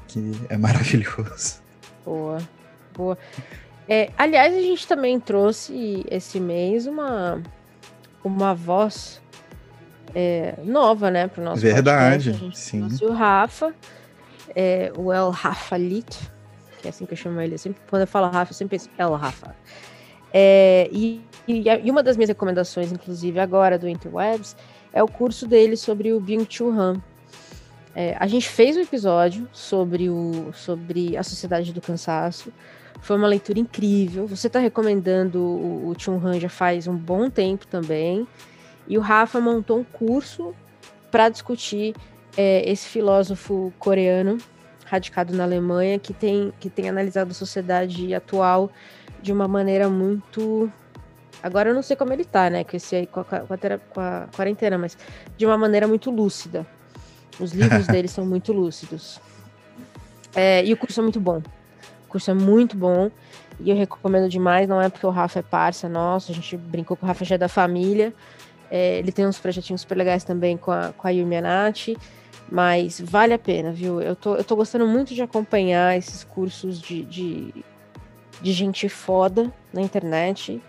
[0.08, 1.60] que é maravilhoso.
[2.04, 2.38] Boa,
[2.94, 3.18] boa.
[3.88, 7.42] É, aliás, a gente também trouxe esse mês uma,
[8.24, 9.20] uma voz
[10.14, 12.58] é, nova, né, para o nosso Verdade, podcast.
[12.58, 12.88] Sim.
[13.02, 13.74] o Rafa,
[14.54, 16.18] é, o El Rafalit,
[16.80, 17.56] que é assim que eu chamo ele.
[17.58, 19.54] sempre, quando eu falo Rafa, eu sempre penso El Rafa.
[20.32, 24.56] É, e, e, uma das minhas recomendações, inclusive agora do Interwebs,
[24.92, 27.02] é o curso dele sobre o Byung-Chul Han.
[27.94, 32.52] É, a gente fez um episódio sobre, o, sobre a Sociedade do Cansaço.
[33.00, 34.26] Foi uma leitura incrível.
[34.26, 38.26] Você está recomendando o, o Chun Han já faz um bom tempo também.
[38.88, 40.54] E o Rafa montou um curso
[41.10, 41.94] para discutir
[42.36, 44.38] é esse filósofo coreano,
[44.84, 48.70] radicado na Alemanha, que tem, que tem analisado a sociedade atual
[49.22, 50.70] de uma maneira muito.
[51.42, 52.64] Agora eu não sei como ele tá, né?
[52.64, 54.96] Com, esse, com, a, com, a, com a quarentena, mas
[55.36, 56.66] de uma maneira muito lúcida.
[57.40, 59.20] Os livros dele são muito lúcidos.
[60.34, 61.42] É, e o curso é muito bom.
[62.06, 63.10] O curso é muito bom
[63.60, 64.68] e eu recomendo demais.
[64.68, 67.34] Não é porque o Rafa é parça nosso, a gente brincou com o Rafa já
[67.34, 68.12] é da família.
[68.70, 71.96] É, ele tem uns projetinhos super legais também com a, com a Yumi Anati,
[72.52, 73.98] mas vale a pena, viu?
[73.98, 77.54] Eu tô, eu tô gostando muito de acompanhar esses cursos de, de,
[78.42, 80.60] de gente foda na internet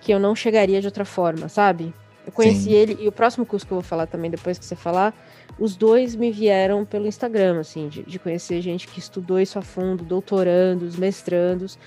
[0.00, 1.94] que eu não chegaria de outra forma, sabe?
[2.26, 2.72] Eu conheci Sim.
[2.72, 5.14] ele, e o próximo curso que eu vou falar também, depois que você falar,
[5.60, 9.62] os dois me vieram pelo Instagram, assim, de, de conhecer gente que estudou isso a
[9.62, 11.78] fundo, doutorandos, mestrandos.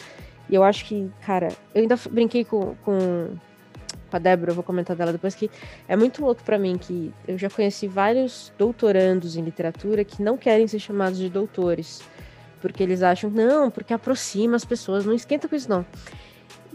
[0.49, 3.31] E eu acho que, cara, eu ainda brinquei com, com,
[4.09, 5.49] com a Débora, eu vou comentar dela depois, que
[5.87, 10.37] é muito louco para mim que eu já conheci vários doutorandos em literatura que não
[10.37, 12.01] querem ser chamados de doutores.
[12.61, 15.85] Porque eles acham, não, porque aproxima as pessoas, não esquenta com isso, não.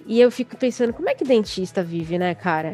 [0.07, 2.73] E eu fico pensando, como é que dentista vive, né, cara?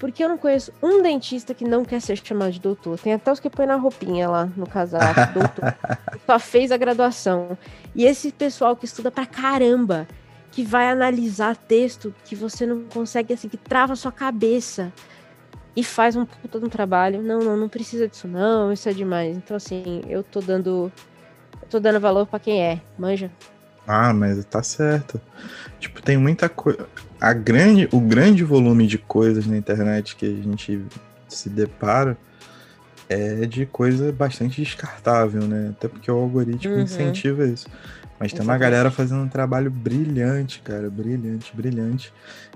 [0.00, 2.98] Porque eu não conheço um dentista que não quer ser chamado de doutor.
[2.98, 5.76] Tem até os que põem na roupinha lá no casaco, doutor.
[6.24, 7.58] Só fez a graduação.
[7.94, 10.08] E esse pessoal que estuda pra caramba,
[10.50, 14.92] que vai analisar texto que você não consegue, assim, que trava a sua cabeça
[15.76, 17.22] e faz um puta de um trabalho.
[17.22, 19.36] Não, não, não precisa disso, não, isso é demais.
[19.36, 20.90] Então, assim, eu tô dando.
[21.62, 23.30] Eu tô dando valor para quem é, manja.
[23.86, 25.20] Ah, mas tá certo.
[25.78, 26.88] Tipo, tem muita coisa.
[27.20, 30.84] A grande, o grande volume de coisas na internet que a gente
[31.28, 32.16] se depara
[33.08, 35.70] é de coisa bastante descartável, né?
[35.70, 36.82] Até porque o algoritmo uhum.
[36.82, 37.66] incentiva isso.
[38.20, 42.12] Mas tem uma galera fazendo um trabalho brilhante, cara, brilhante, brilhante.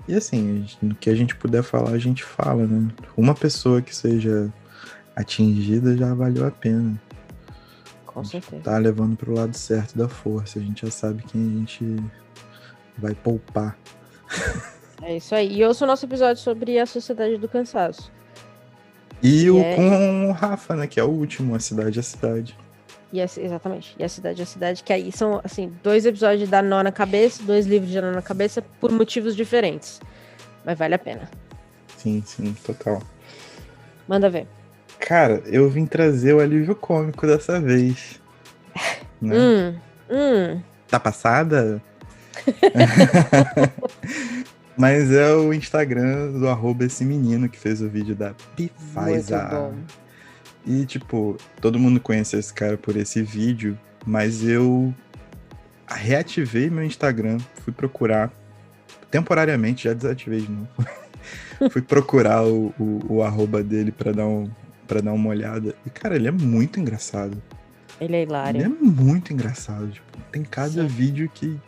[0.07, 2.87] E assim, gente, no que a gente puder falar, a gente fala, né?
[3.17, 4.53] Uma pessoa que seja
[5.15, 7.01] atingida já valeu a pena.
[8.05, 8.61] Com certeza.
[8.61, 10.59] Tá levando pro lado certo da força.
[10.59, 11.95] A gente já sabe quem a gente
[12.95, 13.75] vai poupar.
[15.01, 15.57] É isso aí.
[15.57, 18.11] E ouça o nosso episódio sobre a Sociedade do Cansaço.
[19.21, 19.75] E o é...
[19.75, 20.85] com o Rafa, né?
[20.85, 22.55] Que é o último, A Cidade é a Cidade.
[23.13, 23.95] E a, exatamente.
[23.97, 26.91] E a Cidade é a Cidade, que aí são, assim, dois episódios da nó na
[26.91, 30.01] cabeça, dois livros de nó na cabeça, por motivos diferentes.
[30.65, 31.29] Mas vale a pena.
[31.97, 33.01] Sim, sim, total.
[34.07, 34.47] Manda ver.
[34.99, 38.19] Cara, eu vim trazer o alívio cômico dessa vez.
[39.21, 39.33] Né?
[39.33, 39.75] Hum,
[40.11, 40.61] hum.
[40.89, 41.81] Tá passada?
[44.77, 49.39] Mas é o Instagram do arroba esse menino que fez o vídeo da Pfizer.
[50.65, 54.93] E, tipo, todo mundo conhece esse cara por esse vídeo, mas eu
[55.87, 58.31] reativei meu Instagram, fui procurar,
[59.11, 60.67] temporariamente, já desativei de novo.
[61.69, 64.49] fui procurar o, o, o arroba dele para dar, um,
[64.87, 65.75] pra dar uma olhada.
[65.85, 67.41] E, cara, ele é muito engraçado.
[68.01, 68.57] Ele é hilário.
[68.59, 69.89] Ele é muito engraçado.
[69.89, 70.87] Tipo, tem cada Sim.
[70.87, 71.59] vídeo que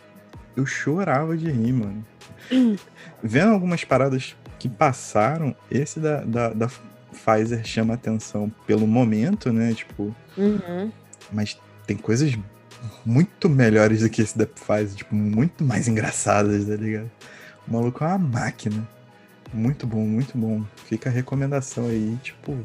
[0.55, 2.05] eu chorava de rir, mano.
[3.23, 6.69] Vendo algumas paradas que passaram, esse da, da, da
[7.17, 9.73] Pfizer chama atenção pelo momento, né?
[9.73, 10.15] Tipo.
[10.38, 10.91] Uhum.
[11.32, 12.38] Mas tem coisas
[13.06, 17.10] muito melhores do que esse da Pfizer, tipo, muito mais engraçadas, tá ligado?
[17.67, 18.88] O maluco é uma máquina.
[19.53, 20.63] Muito bom, muito bom.
[20.86, 22.58] Fica a recomendação aí, tipo,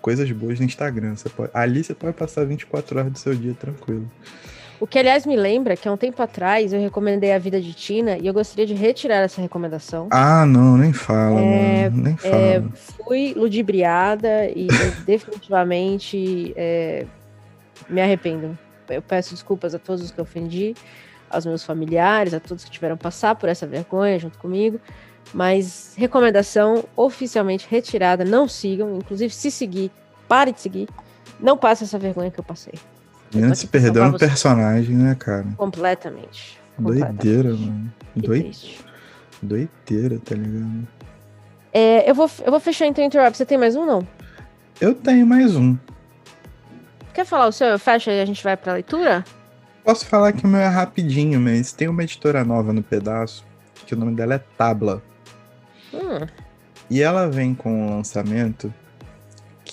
[0.00, 1.16] coisas boas no Instagram.
[1.16, 4.10] Você pode, ali você pode passar 24 horas do seu dia tranquilo.
[4.80, 7.72] O que, aliás, me lembra que há um tempo atrás eu recomendei a vida de
[7.72, 10.08] Tina e eu gostaria de retirar essa recomendação.
[10.10, 12.34] Ah, não, nem fala, é, nem fala.
[12.34, 14.66] É, fui ludibriada e
[15.06, 17.06] definitivamente é,
[17.88, 18.58] me arrependo.
[18.88, 20.74] Eu peço desculpas a todos os que ofendi,
[21.30, 24.80] aos meus familiares, a todos que tiveram passar por essa vergonha junto comigo.
[25.32, 28.96] Mas recomendação oficialmente retirada, não sigam.
[28.96, 29.90] Inclusive, se seguir,
[30.28, 30.88] pare de seguir.
[31.40, 32.74] Não passe essa vergonha que eu passei.
[33.34, 35.46] Menina se perdeu no personagem, né, cara?
[35.56, 36.60] Completamente.
[36.78, 37.92] Doideira, mano.
[38.14, 38.50] Doi...
[39.42, 40.86] Doideira, tá ligado?
[41.72, 43.36] É, eu, vou, eu vou fechar então Interrupt.
[43.36, 44.06] Você tem mais um, não?
[44.80, 45.76] Eu tenho mais um.
[47.14, 47.68] Quer falar o seu?
[47.68, 49.24] Eu fecho e a gente vai pra leitura?
[49.84, 53.44] Posso falar que o meu é rapidinho, mas tem uma editora nova no pedaço,
[53.86, 55.02] que o nome dela é Tabla.
[55.92, 56.26] Hum.
[56.88, 58.72] E ela vem com um lançamento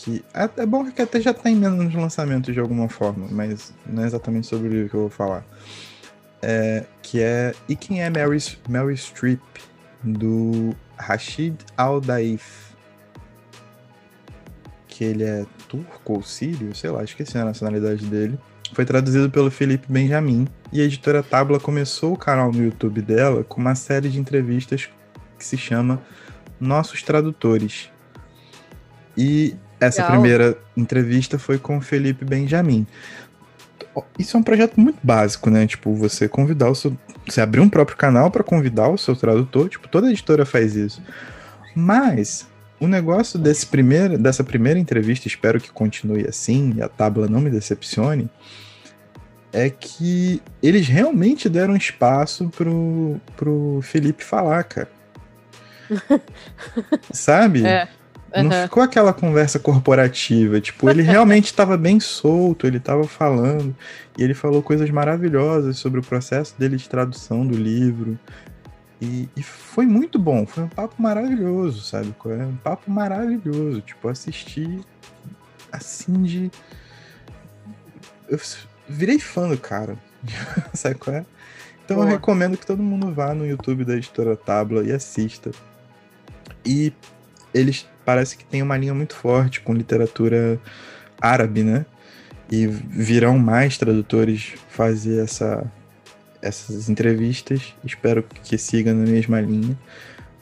[0.03, 0.23] que.
[0.33, 4.03] É, é bom que até já tá em menos lançamento de alguma forma, mas não
[4.03, 5.45] é exatamente sobre o livro que eu vou falar.
[6.41, 9.41] É, que é E Quem é Mary, Mary Streep,
[10.03, 12.69] do Rashid Al-Daif.
[14.88, 18.39] Que ele é turco ou sírio, sei lá, esqueci a nacionalidade dele.
[18.73, 20.47] Foi traduzido pelo Felipe Benjamin.
[20.71, 24.88] E a editora Tabla começou o canal no YouTube dela com uma série de entrevistas
[25.38, 26.01] que se chama
[26.59, 27.89] Nossos Tradutores.
[29.17, 30.19] E essa Legal.
[30.19, 32.85] primeira entrevista foi com o Felipe Benjamin.
[34.17, 35.65] Isso é um projeto muito básico, né?
[35.65, 36.95] Tipo, você convidar o seu.
[37.27, 39.69] Você abrir um próprio canal para convidar o seu tradutor.
[39.69, 41.01] Tipo, toda editora faz isso.
[41.75, 42.47] Mas
[42.79, 47.41] o negócio desse primeiro, dessa primeira entrevista, espero que continue assim e a tábua não
[47.41, 48.29] me decepcione,
[49.51, 54.89] é que eles realmente deram espaço pro, pro Felipe falar, cara.
[57.11, 57.65] Sabe?
[57.65, 57.87] É.
[58.35, 58.43] Uhum.
[58.43, 60.61] Não ficou aquela conversa corporativa.
[60.61, 63.75] Tipo, ele realmente estava bem solto, ele estava falando.
[64.17, 68.17] E ele falou coisas maravilhosas sobre o processo dele de tradução do livro.
[69.01, 72.13] E, e foi muito bom, foi um papo maravilhoso, sabe?
[72.25, 73.81] É um papo maravilhoso.
[73.81, 74.81] Tipo, assistir
[75.71, 76.51] assim de.
[78.27, 78.39] Eu
[78.87, 79.97] virei fã do cara.
[80.73, 81.25] Sabe qual é?
[81.85, 82.07] Então Boa.
[82.07, 85.49] eu recomendo que todo mundo vá no YouTube da editora Tabla e assista.
[86.65, 86.93] E
[87.53, 90.59] eles parece que têm uma linha muito forte com literatura
[91.21, 91.85] árabe, né?
[92.51, 95.63] E virão mais tradutores fazer essa,
[96.41, 97.75] essas entrevistas.
[97.85, 99.77] Espero que siga na mesma linha.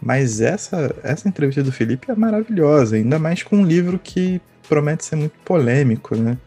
[0.02, 5.04] Mas essa, essa entrevista do Felipe é maravilhosa, ainda mais com um livro que promete
[5.04, 6.38] ser muito polêmico, né?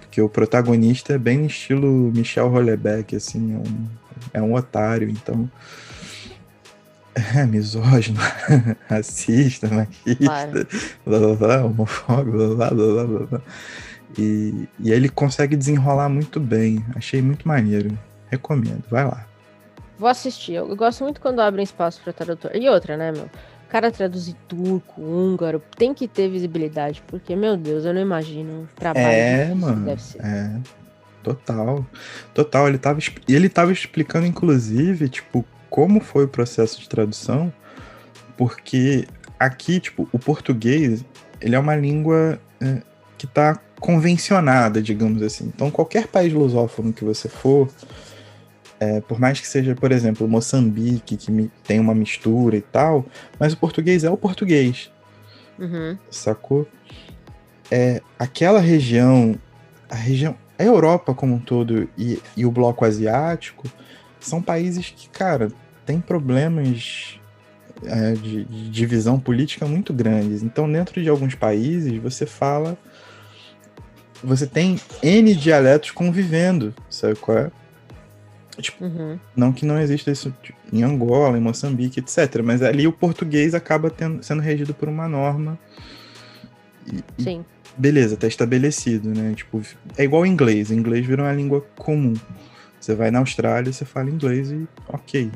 [0.00, 3.86] Porque o protagonista é bem no estilo Michel Rollebeck, assim, é um,
[4.34, 5.50] é um otário, então.
[7.34, 8.20] É misógino,
[8.88, 10.66] racista, machista,
[11.04, 13.40] blá blá blá, homofóbico, blá blá blá blá blá.
[14.16, 16.84] E, e ele consegue desenrolar muito bem.
[16.94, 17.96] Achei muito maneiro.
[18.30, 19.26] Recomendo, vai lá.
[19.98, 20.54] Vou assistir.
[20.54, 22.52] Eu gosto muito quando abrem espaço para tradutor.
[22.54, 23.24] E outra, né, meu?
[23.24, 28.62] O cara traduzir turco, húngaro, tem que ter visibilidade, porque, meu Deus, eu não imagino
[28.62, 30.24] o trabalho é, mano, deve ser.
[30.24, 30.56] É,
[31.22, 31.86] total.
[32.32, 37.52] Total, ele tava, ele tava explicando, inclusive, tipo, como foi o processo de tradução,
[38.36, 39.06] porque
[39.38, 41.04] aqui, tipo, o português,
[41.40, 42.82] ele é uma língua é,
[43.16, 45.50] que tá convencionada, digamos assim.
[45.54, 47.68] Então, qualquer país lusófono que você for,
[48.80, 53.04] é, por mais que seja, por exemplo, Moçambique, que tem uma mistura e tal,
[53.38, 54.90] mas o português é o português.
[55.58, 55.98] Uhum.
[56.10, 56.66] Sacou?
[57.70, 59.34] É, aquela região,
[59.90, 63.68] a região, a Europa como um todo e, e o bloco asiático
[64.20, 65.50] são países que, cara,
[65.86, 67.18] tem problemas
[67.84, 70.42] é, de, de divisão política muito grandes.
[70.42, 72.76] Então, dentro de alguns países, você fala.
[74.22, 77.50] Você tem N dialetos convivendo, sabe qual é?
[78.60, 79.18] Tipo, uhum.
[79.36, 82.42] Não que não exista isso tipo, em Angola, em Moçambique, etc.
[82.42, 85.56] Mas ali o português acaba tendo, sendo regido por uma norma.
[86.92, 87.44] E, Sim.
[87.76, 89.32] E beleza, tá estabelecido, né?
[89.36, 89.62] Tipo,
[89.96, 90.70] é igual o inglês.
[90.70, 92.14] O inglês virou uma língua comum.
[92.80, 95.30] Você vai na Austrália, você fala inglês e ok.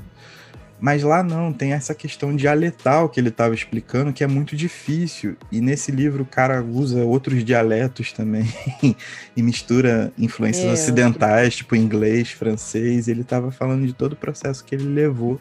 [0.83, 5.37] Mas lá não, tem essa questão dialetal que ele estava explicando, que é muito difícil.
[5.51, 8.53] E nesse livro o cara usa outros dialetos também
[9.37, 13.07] e mistura influências é, ocidentais, tipo inglês, francês.
[13.07, 15.41] ele estava falando de todo o processo que ele levou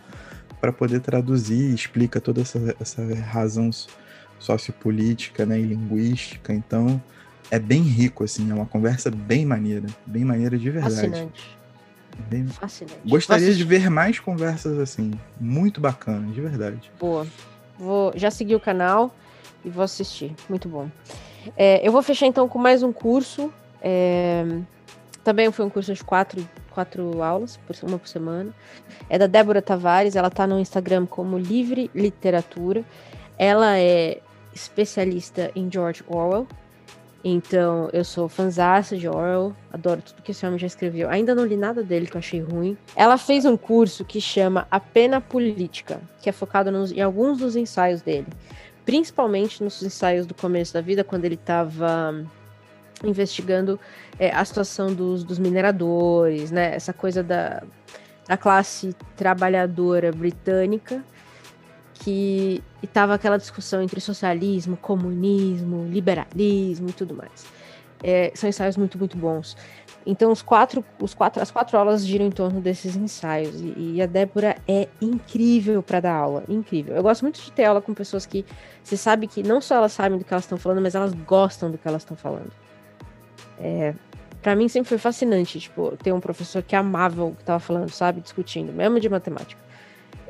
[0.59, 3.71] para poder traduzir, explica toda essa, essa razão
[4.37, 6.53] sociopolítica né, e linguística.
[6.53, 7.01] Então
[7.49, 10.95] é bem rico, assim, é uma conversa bem maneira, bem maneira de verdade.
[10.95, 11.60] Fascinante.
[12.29, 12.47] Bem...
[12.47, 12.99] Fascinante.
[13.05, 15.11] Gostaria de ver mais conversas assim.
[15.39, 16.91] Muito bacana, de verdade.
[16.99, 17.27] Boa.
[17.77, 19.13] Vou já seguir o canal
[19.63, 20.33] e vou assistir.
[20.49, 20.89] Muito bom.
[21.57, 23.51] É, eu vou fechar então com mais um curso.
[23.81, 24.45] É,
[25.23, 28.53] também foi um curso de quatro, quatro aulas, por, uma por semana.
[29.09, 32.83] É da Débora Tavares, ela está no Instagram como Livre Literatura.
[33.37, 34.19] Ela é
[34.53, 36.47] especialista em George Orwell,
[37.23, 41.07] então, eu sou fanzaça de Orwell, adoro tudo que esse homem já escreveu.
[41.09, 42.75] Ainda não li nada dele que eu achei ruim.
[42.95, 47.37] Ela fez um curso que chama A Pena Política, que é focado nos, em alguns
[47.37, 48.27] dos ensaios dele.
[48.85, 52.25] Principalmente nos ensaios do começo da vida, quando ele estava
[53.03, 53.79] investigando
[54.17, 56.73] é, a situação dos, dos mineradores, né?
[56.73, 57.61] Essa coisa da,
[58.27, 61.03] da classe trabalhadora britânica
[62.03, 67.45] que estava aquela discussão entre socialismo, comunismo, liberalismo e tudo mais.
[68.03, 69.55] É, são ensaios muito, muito bons.
[70.03, 73.61] Então, os quatro, os quatro, as quatro aulas giram em torno desses ensaios.
[73.61, 76.43] E, e a Débora é incrível para dar aula.
[76.49, 76.95] Incrível.
[76.95, 78.43] Eu gosto muito de ter aula com pessoas que
[78.83, 81.69] você sabe que não só elas sabem do que elas estão falando, mas elas gostam
[81.69, 82.51] do que elas estão falando.
[83.59, 83.93] É,
[84.41, 87.91] para mim sempre foi fascinante, tipo, ter um professor que amava o que estava falando,
[87.91, 88.21] sabe?
[88.21, 89.61] Discutindo, mesmo de matemática.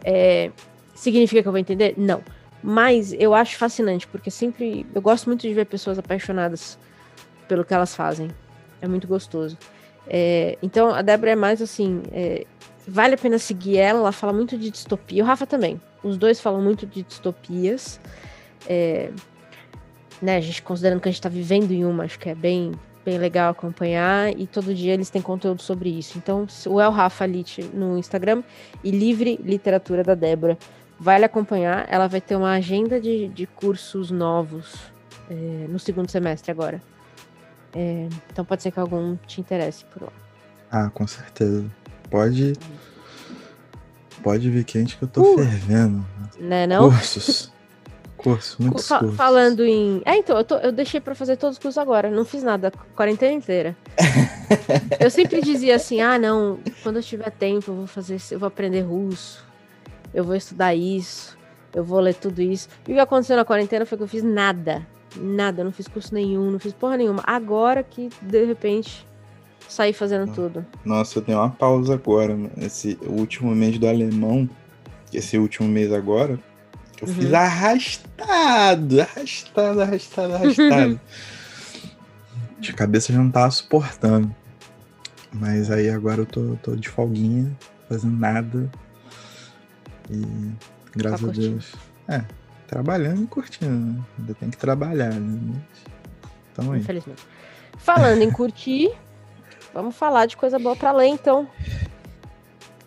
[0.03, 0.51] É,
[1.01, 1.95] Significa que eu vou entender?
[1.97, 2.21] Não.
[2.61, 4.85] Mas eu acho fascinante, porque sempre.
[4.93, 6.77] Eu gosto muito de ver pessoas apaixonadas
[7.47, 8.29] pelo que elas fazem.
[8.79, 9.57] É muito gostoso.
[10.07, 12.03] É, então, a Débora é mais assim.
[12.11, 12.45] É,
[12.87, 15.23] vale a pena seguir ela, ela fala muito de distopia.
[15.23, 15.81] O Rafa também.
[16.03, 17.99] Os dois falam muito de distopias.
[18.69, 19.09] É,
[20.21, 22.73] né, a gente considerando que a gente está vivendo em uma, acho que é bem,
[23.03, 24.39] bem legal acompanhar.
[24.39, 26.19] E todo dia eles têm conteúdo sobre isso.
[26.19, 28.43] Então, o El Rafa Lit no Instagram
[28.83, 30.59] e Livre Literatura da Débora
[31.01, 31.87] vale acompanhar.
[31.89, 34.75] Ela vai ter uma agenda de, de cursos novos
[35.29, 35.33] é,
[35.67, 36.81] no segundo semestre agora.
[37.73, 40.13] É, então pode ser que algum te interesse por lá.
[40.71, 41.65] Ah, com certeza.
[42.09, 42.53] Pode.
[44.21, 46.05] Pode vir quente que eu tô uh, fervendo.
[46.39, 46.91] Né, não?
[46.91, 47.51] Cursos.
[48.15, 49.17] Curso, muitos Fa cursos.
[49.17, 50.03] Falando em.
[50.05, 52.11] É, então, eu, tô, eu deixei pra fazer todos os cursos agora.
[52.11, 53.75] Não fiz nada a quarentena inteira.
[54.99, 58.45] eu sempre dizia assim: ah, não, quando eu tiver tempo, eu vou fazer, eu vou
[58.45, 59.43] aprender russo,
[60.13, 61.37] eu vou estudar isso,
[61.73, 62.67] eu vou ler tudo isso.
[62.87, 64.85] E o que aconteceu na quarentena foi que eu fiz nada.
[65.15, 67.21] Nada, não fiz curso nenhum, não fiz porra nenhuma.
[67.25, 69.05] Agora que, de repente,
[69.67, 70.65] saí fazendo tudo.
[70.85, 72.37] Nossa, eu tenho uma pausa agora.
[72.57, 74.49] Esse último mês do alemão,
[75.13, 76.39] esse último mês agora,
[77.01, 77.13] eu uhum.
[77.13, 80.99] fiz arrastado, arrastado, arrastado, arrastado.
[82.59, 84.33] de cabeça já não tava suportando.
[85.33, 87.51] Mas aí agora eu tô, tô de folguinha,
[87.89, 88.69] fazendo nada.
[90.11, 90.51] E
[90.95, 91.73] graças tá a Deus.
[92.07, 92.23] É,
[92.67, 94.03] trabalhando e curtindo, né?
[94.19, 95.61] Ainda tem que trabalhar, né?
[96.51, 96.81] Então aí.
[96.81, 97.23] Infelizmente.
[97.77, 98.91] Falando em curtir,
[99.73, 101.47] vamos falar de coisa boa pra ler, então.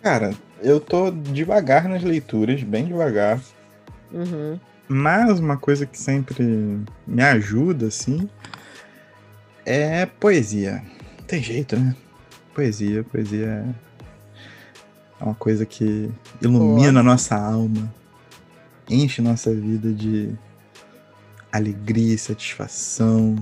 [0.01, 3.41] Cara, eu tô devagar nas leituras, bem devagar.
[4.11, 4.59] Uhum.
[4.87, 8.29] Mas uma coisa que sempre me ajuda, assim,
[9.65, 10.83] é poesia.
[11.17, 11.95] Não tem jeito, né?
[12.53, 13.84] Poesia, poesia é
[15.25, 16.09] uma coisa que
[16.41, 17.03] ilumina Boa.
[17.03, 17.93] nossa alma,
[18.89, 20.35] enche nossa vida de
[21.51, 23.35] alegria e satisfação.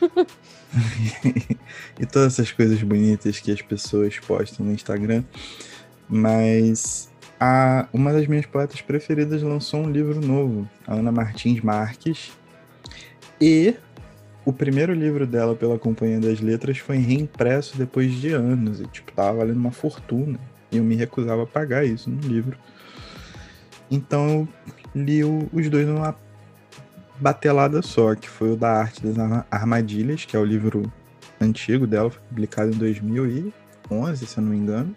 [2.00, 5.22] e todas essas coisas bonitas que as pessoas postam no Instagram.
[6.08, 12.32] Mas a, uma das minhas poetas preferidas lançou um livro novo, a Ana Martins Marques.
[13.40, 13.74] E
[14.44, 18.80] o primeiro livro dela pela Companhia das Letras foi reimpresso depois de anos.
[18.80, 20.38] E, tipo, tava valendo uma fortuna.
[20.72, 22.56] E eu me recusava a pagar isso no livro.
[23.90, 24.48] Então eu
[24.94, 26.16] li o, os dois numa
[27.20, 30.90] batelada só, que foi o da Arte das Armadilhas, que é o livro
[31.40, 34.94] antigo dela, foi publicado em 2011, se eu não me engano.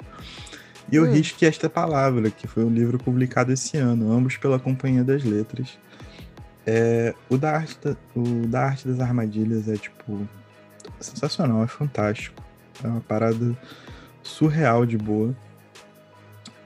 [0.91, 1.11] E o hum.
[1.11, 5.78] Risque Esta Palavra, que foi um livro publicado esse ano, ambos pela Companhia das Letras.
[6.65, 10.28] É, o, da arte da, o da Arte das Armadilhas é, tipo,
[10.99, 12.41] sensacional, é fantástico.
[12.84, 13.55] É uma parada
[14.23, 15.36] surreal de boa.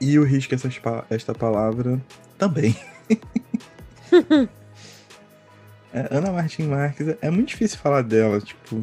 [0.00, 0.68] E o Risque essa,
[1.10, 2.00] Esta Palavra
[2.38, 2.74] também.
[5.92, 8.82] é, Ana Martin Marques, é, é muito difícil falar dela, tipo,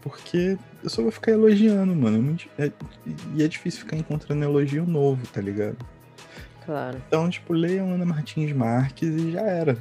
[0.00, 2.36] porque eu só vou ficar elogiando, mano.
[2.58, 2.72] É,
[3.34, 5.76] e é difícil ficar encontrando elogio novo, tá ligado?
[6.64, 7.00] Claro.
[7.06, 9.78] Então, tipo, leiam Ana Martins Marques e já era.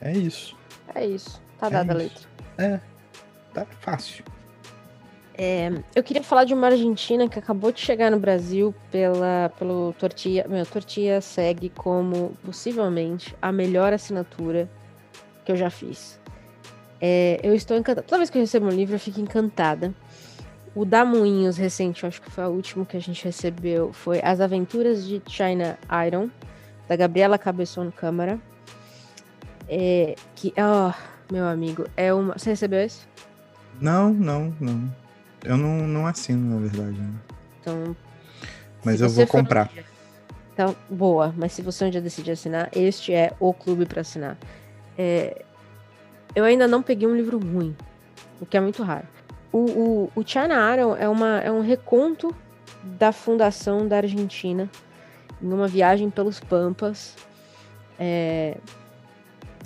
[0.00, 0.56] É isso.
[0.94, 1.42] É isso.
[1.58, 2.28] Tá dada é a letra.
[2.58, 2.80] É.
[3.52, 4.24] Tá fácil.
[5.36, 9.92] É, eu queria falar de uma argentina que acabou de chegar no Brasil pela, pelo
[9.98, 10.46] Tortilla.
[10.48, 14.68] Meu, Tortilla segue como possivelmente a melhor assinatura
[15.44, 16.20] que eu já fiz.
[17.00, 18.06] É, eu estou encantada.
[18.06, 19.92] Toda vez que eu recebo um livro, eu fico encantada.
[20.74, 24.20] O da Moinhos recente, eu acho que foi o último que a gente recebeu, foi
[24.22, 26.28] As Aventuras de China Iron,
[26.88, 28.40] da Gabriela Cabeçon Câmara.
[29.68, 32.36] É, que, ó, oh, meu amigo, é uma.
[32.36, 33.06] Você recebeu esse?
[33.80, 35.03] Não, não, não.
[35.44, 36.98] Eu não, não assino, na verdade.
[36.98, 37.14] Né?
[37.60, 37.96] Então.
[38.84, 39.70] Mas eu vou comprar.
[39.70, 39.84] Um dia...
[40.52, 41.34] Então, boa.
[41.36, 44.36] Mas se você um dia decidir assinar, este é o clube para assinar.
[44.96, 45.44] É,
[46.34, 47.76] eu ainda não peguei um livro ruim,
[48.40, 49.06] o que é muito raro.
[49.52, 52.34] O, o, o China Aaron é, uma, é um reconto
[52.82, 54.68] da fundação da Argentina
[55.42, 57.14] em uma viagem pelos Pampas,
[57.98, 58.56] é,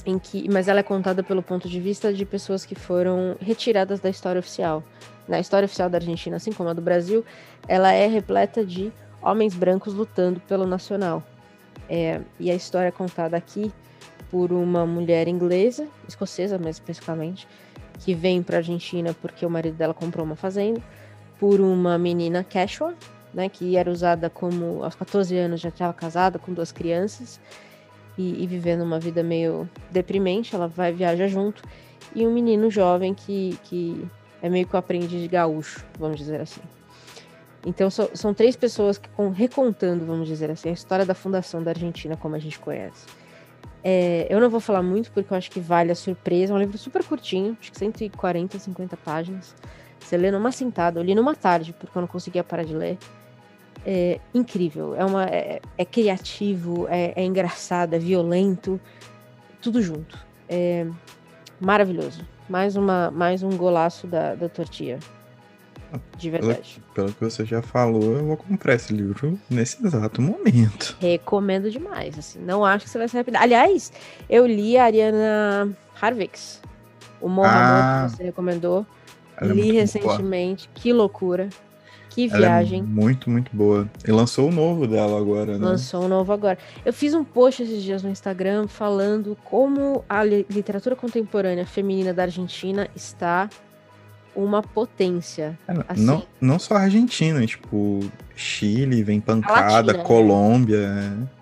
[0.09, 4.01] em que, mas ela é contada pelo ponto de vista de pessoas que foram retiradas
[4.01, 4.83] da história oficial.
[5.29, 7.23] Na história oficial da Argentina, assim como a do Brasil,
[7.69, 8.91] ela é repleta de
[9.21, 11.23] homens brancos lutando pelo nacional.
[11.91, 13.71] É, e a história contada aqui
[14.31, 17.47] por uma mulher inglesa, escocesa mais especificamente,
[17.99, 20.81] que vem para a Argentina porque o marido dela comprou uma fazenda,
[21.39, 22.95] por uma menina Quechua,
[23.35, 27.39] né, que era usada como aos 14 anos já estava casada com duas crianças
[28.19, 31.63] e, e, vivendo uma vida meio deprimente, ela vai viajar junto,
[32.15, 34.05] e um menino jovem que, que
[34.43, 36.61] é meio que o aprendiz de gaúcho, vamos dizer assim.
[37.65, 41.71] Então so, são três pessoas que recontando, vamos dizer assim, a história da fundação da
[41.71, 43.07] Argentina como a gente conhece.
[43.83, 46.53] É, eu não vou falar muito porque eu acho que vale a surpresa.
[46.53, 49.55] É um livro super curtinho, acho que 140, 50 páginas.
[50.01, 52.99] Você lê numa sentada, eu li numa tarde porque eu não conseguia parar de ler.
[53.87, 58.81] É incrível, é, uma, é, é criativo, é, é, engraçado, é violento,
[59.63, 60.19] tudo junto.
[60.49, 60.87] É
[61.61, 62.27] maravilhoso.
[62.49, 64.99] Mais, uma, mais um golaço da, da tortilha.
[66.19, 66.83] De verdade.
[66.95, 70.97] Pelo, pelo, que você já falou, eu vou comprar esse livro nesse exato momento.
[71.01, 72.41] Recomendo demais, assim.
[72.41, 73.41] Não acho que você vai se arrepender.
[73.41, 73.93] Aliás,
[74.29, 75.71] eu li a Ariana
[76.01, 76.61] Harvix,
[77.21, 78.87] o Mohammed ah, que você recomendou.
[79.41, 80.69] É li recentemente.
[80.69, 80.83] Boa.
[80.83, 81.49] Que loucura.
[82.27, 82.83] Que Ela é viagem.
[82.83, 83.89] muito, muito boa.
[84.07, 85.65] E lançou o novo dela agora, né?
[85.65, 86.59] Lançou um novo agora.
[86.85, 92.13] Eu fiz um post esses dias no Instagram falando como a li- literatura contemporânea feminina
[92.13, 93.49] da Argentina está
[94.35, 95.59] uma potência.
[95.69, 96.05] É, não- assim.
[96.05, 98.01] Não, não só a Argentina, tipo,
[98.35, 100.05] Chile, vem pancada, Latina, né?
[100.05, 100.77] Colômbia.
[100.77, 101.38] é.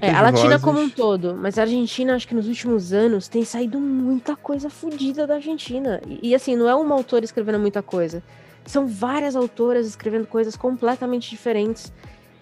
[0.00, 3.44] É, a Latina como um todo, mas a Argentina, acho que nos últimos anos, tem
[3.44, 6.00] saído muita coisa fodida da Argentina.
[6.06, 8.22] E, e, assim, não é uma autora escrevendo muita coisa.
[8.64, 11.92] São várias autoras escrevendo coisas completamente diferentes.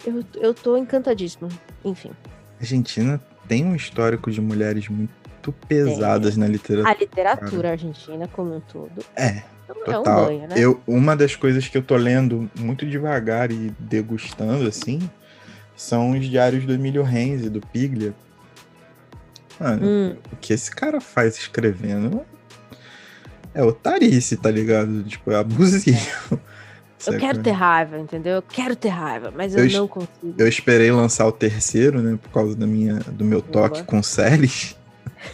[0.05, 1.49] Eu, eu tô encantadíssima.
[1.83, 2.11] Enfim.
[2.59, 6.91] A Argentina tem um histórico de mulheres muito pesadas na literatura.
[6.91, 10.25] A literatura argentina como um todo É, é um total.
[10.25, 10.55] banho, né?
[10.57, 14.99] eu, uma das coisas que eu tô lendo muito devagar e degustando, assim,
[15.77, 18.13] são os diários do Emílio Renzi, do Piglia.
[19.59, 22.25] Mano, Hum, o que esse cara faz escrevendo
[23.53, 25.03] é otarice, tá ligado?
[25.03, 25.97] Tipo, é abusivo.
[27.05, 28.35] eu quero ter raiva, entendeu?
[28.35, 30.35] Eu quero ter raiva, mas eu, Eu não consigo.
[30.37, 32.17] Eu esperei lançar o terceiro, né?
[32.21, 33.85] Por causa da minha, do meu toque Boa.
[33.85, 34.75] com séries.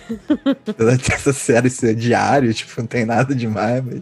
[0.67, 4.01] Apesar dessa série ser diário, tipo, não tem nada demais, mas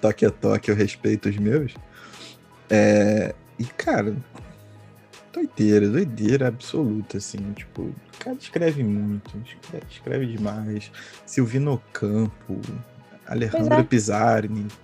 [0.00, 1.74] toque é toque, eu respeito os meus.
[2.68, 4.14] É, E, cara,
[5.32, 10.90] doideira, doideira absoluta, assim, tipo, o cara escreve muito, escreve, escreve demais.
[11.24, 12.60] Silvino Campo,
[13.26, 13.82] Alejandro é.
[13.82, 14.74] Pizarnik,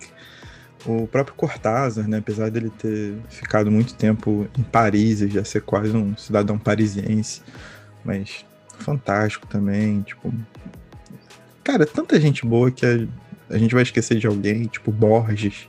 [0.85, 5.61] o próprio Cortázar, né, apesar dele ter ficado muito tempo em Paris e já ser
[5.61, 7.41] quase um cidadão parisiense,
[8.03, 8.45] mas
[8.79, 10.33] fantástico também, tipo...
[11.63, 13.05] Cara, tanta gente boa que a,
[13.49, 15.67] a gente vai esquecer de alguém, tipo Borges,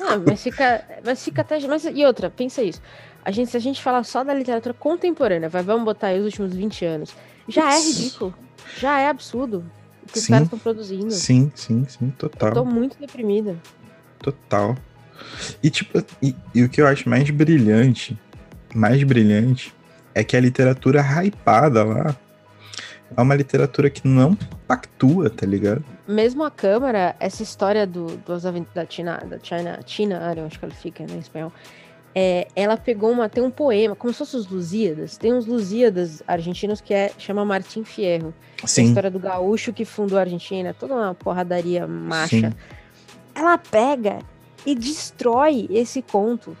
[0.00, 1.58] Ah, mas fica, mas fica até.
[1.66, 2.80] Mas, e outra, pensa isso.
[3.24, 6.24] A gente, se a gente falar só da literatura contemporânea, vai, vamos botar aí os
[6.24, 7.14] últimos 20 anos,
[7.48, 8.34] já é ridículo.
[8.78, 9.64] Já é absurdo
[10.02, 11.10] o que os caras estão produzindo.
[11.10, 12.52] Sim, sim, sim, total.
[12.52, 13.56] Tô muito deprimida.
[14.18, 14.76] Total.
[15.62, 18.18] E tipo, e, e o que eu acho mais brilhante,
[18.74, 19.74] mais brilhante,
[20.14, 22.16] é que a literatura hypada lá
[23.16, 24.34] é uma literatura que não
[24.66, 25.84] pactua, tá ligado?
[26.08, 28.42] Mesmo a Câmara, essa história do, dos
[28.74, 29.38] da Tina, da
[29.86, 31.52] China, eu acho que ela fica né, em espanhol,
[32.14, 36.22] é, ela pegou uma, tem um poema, como se fossem os Lusíadas, tem uns Lusíadas
[36.26, 38.34] argentinos que é, chama Martim Fierro.
[38.62, 42.50] a Sim, história do gaúcho que fundou a Argentina, toda uma porradaria macha.
[42.50, 42.56] Sim.
[43.34, 44.18] Ela pega
[44.66, 46.56] e destrói esse conto.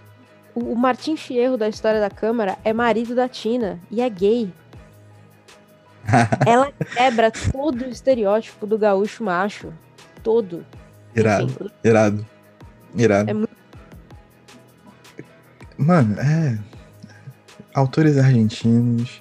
[0.54, 4.50] O, o Martim Fierro da história da Câmara é marido da Tina e é gay.
[6.46, 9.72] Ela quebra todo o estereótipo do gaúcho macho.
[10.22, 10.64] Todo.
[11.14, 12.26] irado, Enfim, irado,
[12.96, 13.30] irado.
[13.30, 13.61] É muito-
[15.82, 16.58] Mano, é.
[17.74, 19.20] Autores argentinos,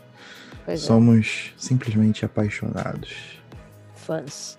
[0.63, 3.41] pois é, somos simplesmente apaixonados.
[3.95, 4.57] fãs.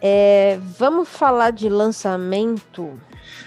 [0.00, 3.00] É, vamos falar de lançamento.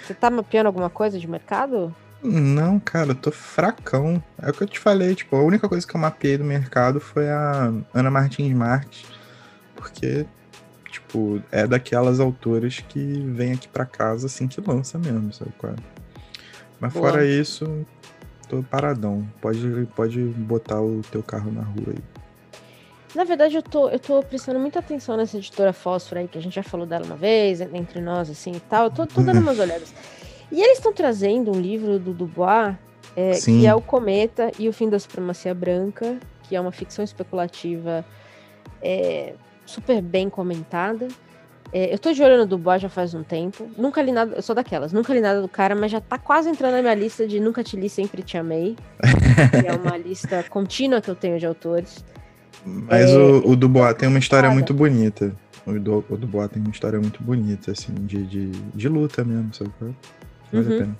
[0.04, 1.96] Você tá mapeando alguma coisa de mercado?
[2.22, 4.22] Não, cara, eu tô fracão.
[4.42, 7.00] É o que eu te falei, tipo, a única coisa que eu mapeei do mercado
[7.00, 9.06] foi a Ana Martins Marques.
[9.76, 10.26] Porque,
[10.92, 15.72] tipo, é daquelas autoras que vem aqui pra casa assim que lança mesmo, sabe qual
[15.72, 15.97] é?
[16.80, 17.10] Mas Boa.
[17.10, 17.86] fora isso,
[18.48, 19.28] tô paradão.
[19.42, 22.04] Pode, pode botar o teu carro na rua aí.
[23.16, 26.42] Na verdade, eu tô, eu tô prestando muita atenção nessa editora Fósforo aí, que a
[26.42, 28.86] gente já falou dela uma vez, entre nós, assim e tal.
[28.86, 29.94] Eu tô, tô dando umas olhadas.
[30.52, 32.76] E eles estão trazendo um livro do Dubois,
[33.16, 37.04] é, que é O Cometa e o Fim da Supremacia Branca, que é uma ficção
[37.04, 38.06] especulativa
[38.82, 39.34] é,
[39.66, 41.08] super bem comentada.
[41.74, 43.70] É, eu tô de olho no Dubois já faz um tempo.
[43.78, 46.50] Nunca li nada, eu sou daquelas, nunca li nada do cara, mas já tá quase
[46.50, 48.76] entrando na minha lista de Nunca Te Li, Sempre Te Amei.
[49.52, 52.06] que é uma lista contínua que eu tenho de autores.
[52.66, 54.54] Mas É, o, o Dubois tem uma história nada.
[54.54, 55.36] muito bonita.
[55.66, 59.54] O, do, o Dubois tem uma história muito bonita, assim, de, de, de luta mesmo,
[59.54, 59.72] sabe?
[59.82, 59.86] é?
[59.86, 60.76] Vale Uhum.
[60.76, 60.98] a pena.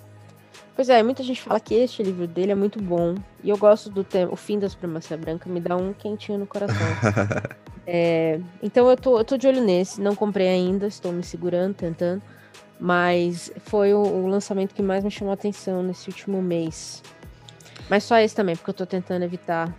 [0.76, 3.14] Pois é, muita gente fala que este livro dele é muito bom.
[3.42, 4.30] E eu gosto do tema.
[4.32, 6.76] O fim da supremacia branca me dá um quentinho no coração.
[7.90, 9.98] É, então eu tô, eu tô de olho nesse.
[9.98, 12.20] Não comprei ainda, estou me segurando, tentando.
[12.78, 17.02] Mas foi o, o lançamento que mais me chamou a atenção nesse último mês.
[17.88, 19.74] Mas só esse também, porque eu tô tentando evitar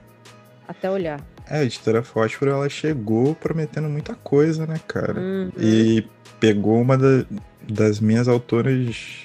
[0.68, 1.22] até olhar.
[1.48, 5.20] É, a editora Fósforo, ela chegou prometendo muita coisa, né, cara?
[5.20, 5.52] Uhum.
[5.60, 6.04] E
[6.40, 7.26] pegou uma da-
[7.62, 9.24] das minhas autoras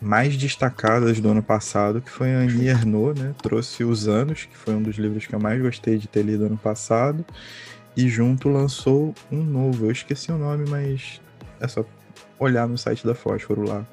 [0.00, 3.34] mais destacadas do ano passado, que foi a Annie Ernaux, né?
[3.42, 6.46] Trouxe Os Anos, que foi um dos livros que eu mais gostei de ter lido
[6.46, 7.24] ano passado.
[7.96, 9.86] E junto lançou um novo.
[9.86, 11.20] Eu esqueci o nome, mas
[11.60, 11.84] é só
[12.38, 13.84] olhar no site da Fósforo lá.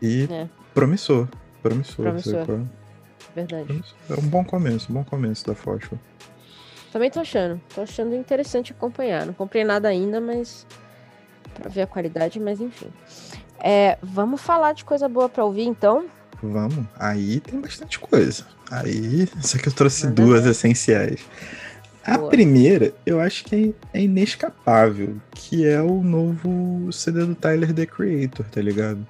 [0.00, 0.48] E É.
[0.72, 1.28] promissor.
[1.62, 2.04] Promissor.
[2.06, 2.46] Promissor.
[2.46, 2.62] qual é?
[3.34, 3.84] Verdade.
[4.08, 6.00] É um bom começo, um bom começo da Fósforo.
[6.92, 7.60] Também tô achando.
[7.74, 9.26] Tô achando interessante acompanhar.
[9.26, 10.66] Não comprei nada ainda, mas.
[11.54, 12.88] Pra ver a qualidade, mas enfim.
[13.66, 16.04] É, vamos falar de coisa boa pra ouvir, então?
[16.42, 16.84] Vamos.
[16.98, 18.44] Aí tem bastante coisa.
[18.70, 21.24] Aí, só que eu trouxe Manda duas essenciais.
[22.04, 22.28] A Boa.
[22.30, 28.44] primeira, eu acho que é, inescapável, que é o novo CD do Tyler, The Creator,
[28.50, 29.06] tá ligado?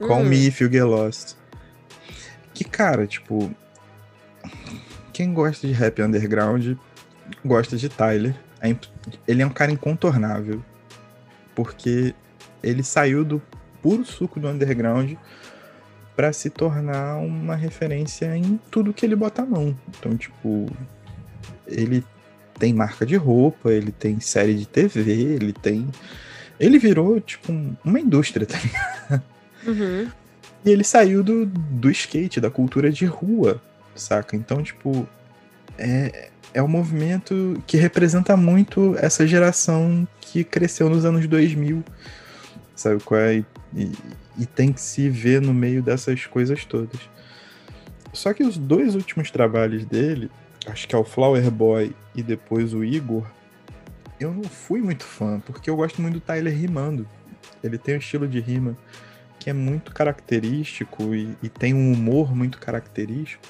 [0.00, 0.08] Hum.
[0.08, 1.34] Call Me If You Get Lost.
[2.54, 3.54] Que, cara, tipo...
[5.12, 6.78] Quem gosta de rap underground,
[7.44, 8.34] gosta de Tyler.
[8.62, 8.74] É,
[9.28, 10.64] ele é um cara incontornável.
[11.54, 12.14] Porque
[12.62, 13.42] ele saiu do
[13.84, 15.12] puro suco do underground
[16.16, 19.76] para se tornar uma referência em tudo que ele bota a mão.
[19.90, 20.74] Então, tipo,
[21.66, 22.02] ele
[22.58, 25.86] tem marca de roupa, ele tem série de TV, ele tem.
[26.58, 27.52] Ele virou, tipo,
[27.84, 29.22] uma indústria, tá ligado?
[29.66, 30.10] Uhum.
[30.64, 33.60] E ele saiu do, do skate, da cultura de rua,
[33.94, 34.34] saca?
[34.34, 35.06] Então, tipo,
[35.76, 41.84] é, é um movimento que representa muito essa geração que cresceu nos anos 2000,
[42.74, 43.36] sabe qual é?
[43.36, 43.92] E, e,
[44.38, 47.00] e tem que se ver no meio dessas coisas todas.
[48.12, 50.30] Só que os dois últimos trabalhos dele,
[50.66, 53.26] acho que é o Flower Boy e depois o Igor,
[54.20, 57.06] eu não fui muito fã, porque eu gosto muito do Tyler rimando.
[57.62, 58.76] Ele tem um estilo de rima
[59.38, 63.44] que é muito característico e, e tem um humor muito característico.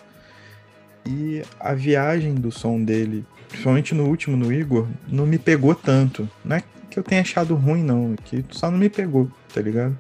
[1.06, 6.28] E a viagem do som dele, principalmente no último, no Igor, não me pegou tanto.
[6.44, 6.64] Não é
[6.94, 9.98] que eu tenha achado ruim, não, que só não me pegou, tá ligado?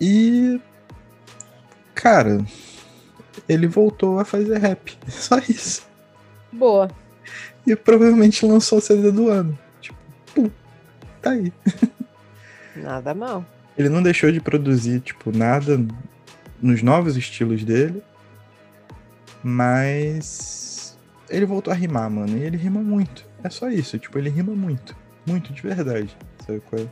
[0.00, 0.60] E.
[1.96, 2.38] Cara,
[3.48, 4.96] ele voltou a fazer rap.
[5.10, 5.84] Só isso.
[6.52, 6.88] Boa.
[7.66, 9.58] E provavelmente lançou o CD do ano.
[9.80, 9.98] Tipo,
[10.32, 10.50] pum,
[11.20, 11.52] tá aí.
[12.76, 13.44] Nada mal.
[13.76, 15.84] Ele não deixou de produzir, tipo, nada
[16.62, 18.00] nos novos estilos dele.
[19.42, 20.67] Mas
[21.28, 22.36] ele voltou a rimar, mano.
[22.36, 23.26] E ele rima muito.
[23.42, 23.98] É só isso.
[23.98, 24.96] Tipo, ele rima muito.
[25.26, 26.16] Muito de verdade.
[26.44, 26.86] Sabe qual é?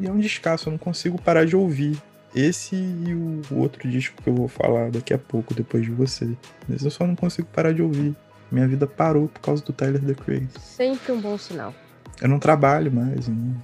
[0.00, 1.96] E é um descasso, eu não consigo parar de ouvir.
[2.34, 6.28] Esse e o outro disco que eu vou falar daqui a pouco, depois de você.
[6.68, 8.14] Mas eu só não consigo parar de ouvir.
[8.50, 10.60] Minha vida parou por causa do Tyler The Creator.
[10.60, 11.72] Sempre um bom sinal.
[12.20, 13.54] Eu não trabalho mais, não,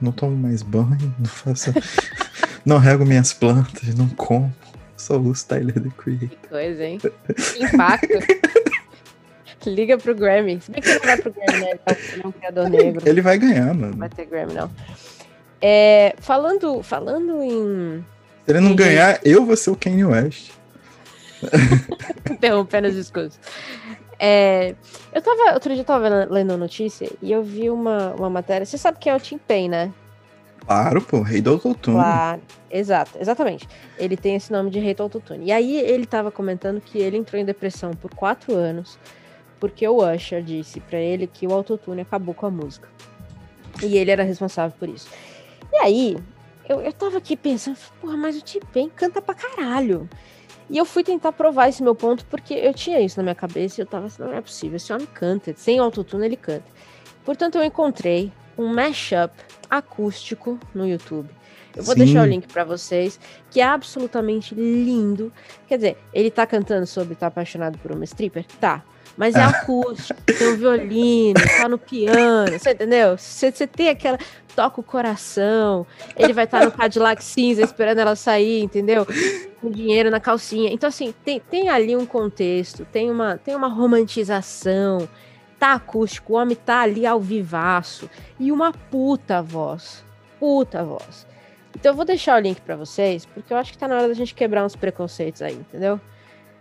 [0.00, 1.72] não tomo mais banho, não faço.
[2.64, 4.54] não rego minhas plantas, não como.
[4.96, 6.28] Só uso Tyler The Creator.
[6.28, 6.98] Que coisa, hein?
[6.98, 8.06] Que impacto.
[9.66, 10.60] Liga pro Grammy.
[10.60, 11.78] Se bem que ele não vai pro Grammy, né?
[12.12, 13.08] Ele é um criador negro.
[13.08, 13.90] Ele vai ganhar, mano.
[13.90, 14.70] Não vai ter Grammy, não.
[15.60, 18.04] É, falando, falando em.
[18.44, 20.52] Se ele não em ganhar, eu vou ser o Kanye West.
[22.30, 23.38] Interrompendo os discursos.
[24.18, 24.74] É,
[25.12, 28.66] eu tava, outro dia eu tava lendo notícia e eu vi uma, uma matéria.
[28.66, 29.92] Você sabe quem é o Tim Payne, né?
[30.66, 31.96] Claro, pô, rei do autotune.
[31.96, 33.66] Claro, exato, exatamente.
[33.98, 35.46] Ele tem esse nome de rei do autotune.
[35.46, 38.98] E aí ele tava comentando que ele entrou em depressão por quatro anos
[39.60, 42.88] porque o Usher disse para ele que o autotune acabou com a música.
[43.82, 45.08] E ele era responsável por isso.
[45.72, 46.16] E aí,
[46.68, 50.08] eu, eu tava aqui pensando, porra, mas o T-Pain canta pra caralho.
[50.68, 53.80] E eu fui tentar provar esse meu ponto, porque eu tinha isso na minha cabeça
[53.80, 56.64] e eu tava assim, não é possível, esse homem canta, sem autotune ele canta.
[57.24, 59.34] Portanto, eu encontrei um mashup
[59.68, 61.28] acústico no YouTube.
[61.76, 62.04] Eu vou Sim.
[62.04, 63.18] deixar o link para vocês,
[63.50, 65.32] que é absolutamente lindo.
[65.66, 68.44] Quer dizer, ele tá cantando sobre estar tá apaixonado por uma stripper?
[68.60, 68.84] Tá.
[69.16, 73.18] Mas é acústico, tem um violino, tá no piano, você entendeu?
[73.18, 74.18] Você, você tem aquela.
[74.56, 75.86] Toca o coração,
[76.16, 79.06] ele vai estar tá no Cadillac cinza esperando ela sair, entendeu?
[79.60, 80.72] Com dinheiro na calcinha.
[80.72, 85.08] Então, assim, tem, tem ali um contexto, tem uma, tem uma romantização,
[85.58, 88.10] tá acústico, o homem tá ali ao vivaço.
[88.40, 90.04] E uma puta voz.
[90.40, 91.26] Puta voz.
[91.74, 94.08] Então eu vou deixar o link para vocês, porque eu acho que tá na hora
[94.08, 96.00] da gente quebrar uns preconceitos aí, entendeu?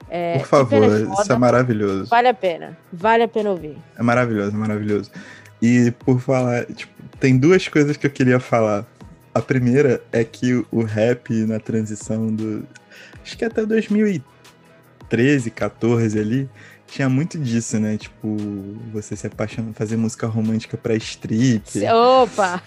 [0.10, 2.06] É, Por favor, é foda, isso é maravilhoso.
[2.06, 3.78] Vale a pena, vale a pena ouvir.
[3.97, 5.12] É maravilhoso, é maravilhoso.
[5.62, 8.86] E por falar, tipo, tem duas coisas que eu queria falar.
[9.34, 12.66] A primeira é que o rap na transição do.
[13.24, 16.50] Acho que até 2013, 14 ali,
[16.88, 17.97] tinha muito disso, né?
[17.97, 18.36] Tipo,
[18.91, 21.64] você se apaixonar, fazer música romântica pra strip.
[21.88, 22.62] Opa!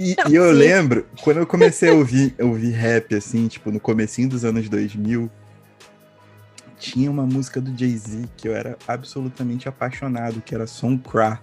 [0.00, 4.28] E, e eu lembro, quando eu comecei a ouvir, ouvir rap, assim, tipo, no comecinho
[4.28, 5.30] dos anos 2000,
[6.78, 11.40] tinha uma música do Jay-Z que eu era absolutamente apaixonado, que era Song Cra.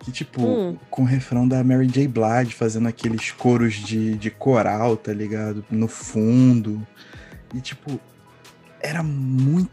[0.00, 0.76] Que, tipo, hum.
[0.90, 2.06] com o refrão da Mary J.
[2.06, 5.64] Blige fazendo aqueles coros de, de coral, tá ligado?
[5.70, 6.86] No fundo.
[7.54, 8.00] E, tipo,
[8.80, 9.70] era muito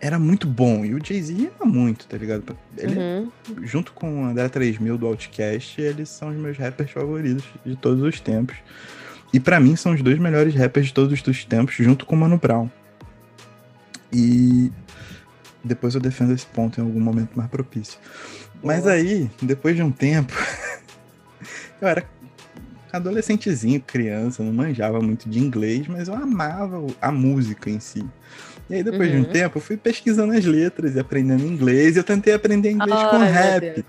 [0.00, 0.84] era muito bom.
[0.84, 2.56] E o Jay-Z era muito, tá ligado?
[2.76, 3.30] Ele, uhum.
[3.62, 8.02] junto com o André 3000 do Outcast, eles são os meus rappers favoritos de todos
[8.02, 8.56] os tempos.
[9.36, 12.18] E para mim são os dois melhores rappers de todos os tempos, junto com o
[12.18, 12.70] Mano Brown.
[14.10, 14.72] E
[15.62, 17.98] depois eu defendo esse ponto em algum momento mais propício.
[18.64, 20.32] Mas aí, depois de um tempo,
[21.82, 22.06] eu era
[22.90, 28.06] adolescentezinho, criança, não manjava muito de inglês, mas eu amava a música em si.
[28.70, 29.16] E aí, depois uhum.
[29.16, 29.32] de um uhum.
[29.34, 31.94] tempo, eu fui pesquisando as letras e aprendendo inglês.
[31.94, 33.84] E eu tentei aprender inglês oh, com rap.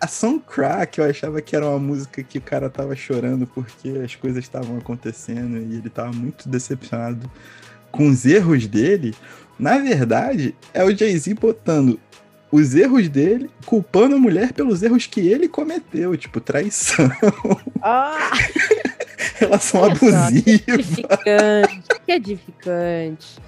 [0.00, 3.90] A Song Crack, eu achava que era uma música que o cara tava chorando porque
[4.02, 7.30] as coisas estavam acontecendo e ele tava muito decepcionado
[7.92, 9.14] com os erros dele.
[9.58, 12.00] Na verdade, é o Jay-Z botando
[12.50, 17.10] os erros dele, culpando a mulher pelos erros que ele cometeu, tipo traição.
[17.82, 18.30] Ah.
[19.36, 20.30] Relação abusiva.
[20.32, 23.38] Que edificante, que edificante.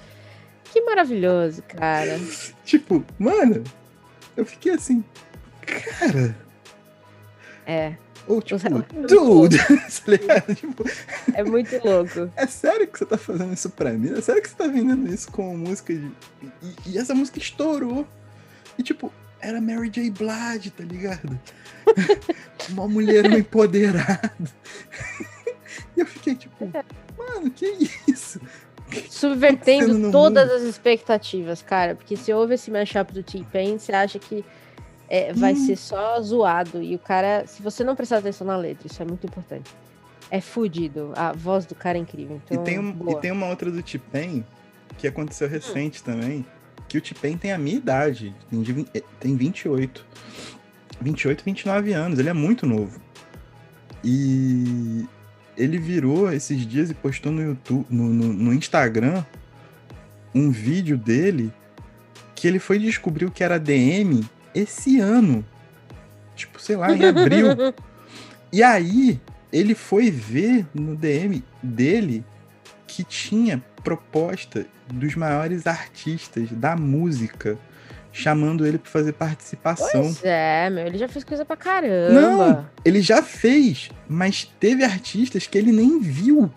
[0.71, 2.19] Que maravilhoso, cara.
[2.63, 3.63] Tipo, mano,
[4.35, 5.03] eu fiquei assim,
[5.61, 6.42] cara.
[7.65, 7.95] É.
[8.25, 8.57] Ou tipo,
[9.07, 9.57] dude,
[10.25, 10.83] tá tipo,
[11.33, 12.31] é muito louco.
[12.37, 14.13] É sério que você tá fazendo isso pra mim?
[14.17, 16.09] É sério que você tá vendendo isso como música de.
[16.41, 18.07] E, e essa música estourou.
[18.77, 19.11] E tipo,
[19.41, 20.09] era Mary J.
[20.09, 21.37] Blige, tá ligado?
[22.69, 24.49] Uma mulher empoderada.
[25.97, 26.71] e eu fiquei tipo,
[27.17, 28.39] mano, que isso?
[29.09, 30.55] Subvertendo todas mundo?
[30.55, 31.95] as expectativas, cara.
[31.95, 34.45] Porque se houve esse mashup do T-Pain, você acha que
[35.13, 35.67] é, vai hum.
[35.67, 36.81] ser só zoado.
[36.81, 39.69] E o cara, se você não prestar atenção na letra, isso é muito importante.
[40.31, 41.13] É fudido.
[41.15, 42.41] A voz do cara é incrível.
[42.43, 44.43] Então, e, tem um, e tem uma outra do T-Pain
[44.97, 45.51] que aconteceu hum.
[45.51, 46.03] recente hum.
[46.03, 46.45] também
[46.87, 50.03] que o T-Pain tem a minha idade, tem, eh, tem 28.
[50.99, 52.99] 28, 29 anos, ele é muito novo.
[54.03, 55.05] E
[55.55, 59.23] ele virou esses dias e postou no YouTube, no, no, no Instagram,
[60.33, 61.53] um vídeo dele
[62.35, 64.23] que ele foi descobrir o que era DM
[64.53, 65.45] esse ano.
[66.35, 67.47] Tipo, sei lá, em abril.
[68.51, 69.19] e aí,
[69.51, 72.25] ele foi ver no DM dele
[72.87, 77.57] que tinha proposta dos maiores artistas da música
[78.11, 80.03] chamando ele para fazer participação.
[80.03, 82.13] Pois é, meu, ele já fez coisa pra caramba.
[82.13, 86.51] Não, ele já fez, mas teve artistas que ele nem viu.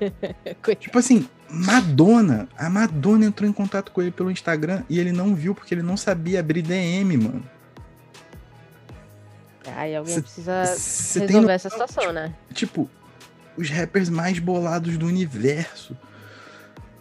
[0.80, 2.48] tipo assim, Madonna.
[2.56, 5.82] A Madonna entrou em contato com ele pelo Instagram e ele não viu porque ele
[5.82, 7.44] não sabia abrir DM, mano.
[9.76, 12.34] Aí alguém cê, precisa cê resolver essa situação, tipo, né?
[12.52, 12.90] Tipo,
[13.56, 15.96] os rappers mais bolados do universo.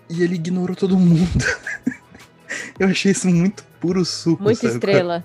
[0.09, 1.45] E ele ignorou todo mundo.
[2.77, 4.43] Eu achei isso muito puro suco.
[4.43, 5.23] Muita estrela.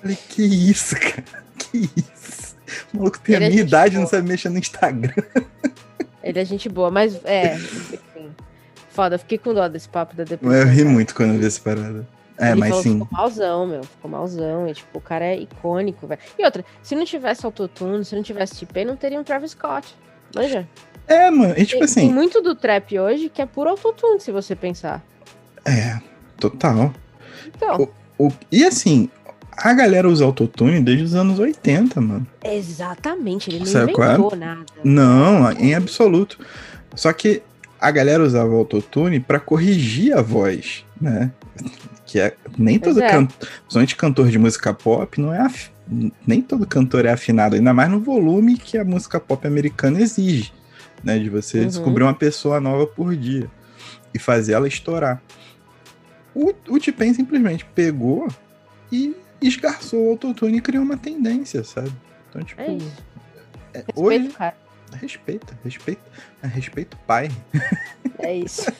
[0.00, 1.24] Falei, que isso, cara?
[1.56, 2.56] Que isso?
[2.92, 5.12] O maluco tem ele a é minha é idade e não sabe mexer no Instagram.
[6.24, 7.54] Ele é gente boa, mas é.
[7.92, 8.30] Enfim,
[8.88, 10.58] foda, fiquei com dó desse papo da depressão.
[10.58, 12.06] Eu ri muito quando vi essa parada.
[12.38, 12.98] É, ele mas falou, sim.
[13.00, 13.84] Ficou malzão, meu.
[13.84, 14.68] Ficou malzão.
[14.68, 16.20] E, tipo, o cara é icônico, velho.
[16.38, 19.94] E outra, se não tivesse autotune, se não tivesse TP, não teria um Travis Scott.
[20.34, 20.66] Manja?
[21.06, 21.54] É, mano.
[21.56, 22.00] E tipo tem, assim.
[22.00, 25.04] Tem muito do trap hoje que é puro autotune, se você pensar.
[25.64, 26.00] É,
[26.38, 26.92] total.
[27.46, 27.88] Então.
[28.18, 29.08] O, o, e assim,
[29.56, 32.26] a galera usa autotune desde os anos 80, mano.
[32.42, 34.36] Exatamente, ele não Sabe inventou é?
[34.36, 34.64] nada.
[34.82, 36.38] Não, em absoluto.
[36.94, 37.42] Só que
[37.80, 41.32] a galera usava autotune para corrigir a voz, né?
[42.06, 43.10] Que é nem todo é.
[43.10, 45.70] cantor, principalmente cantor de música pop, não é af...
[46.26, 50.52] nem todo cantor é afinado, ainda mais no volume que a música pop americana exige,
[51.02, 51.18] né?
[51.18, 51.66] De você uhum.
[51.66, 53.50] descobrir uma pessoa nova por dia
[54.14, 55.20] e fazer ela estourar.
[56.34, 58.28] O, o T-Pain simplesmente pegou
[58.90, 61.92] e esgarçou o autotune e criou uma tendência, sabe?
[62.28, 62.60] Então, tipo.
[62.60, 63.02] É isso.
[63.72, 64.56] É, Respeito, hoje, cara.
[64.92, 66.02] Respeita, respeita.
[66.42, 67.30] Respeito pai.
[68.18, 68.70] É isso.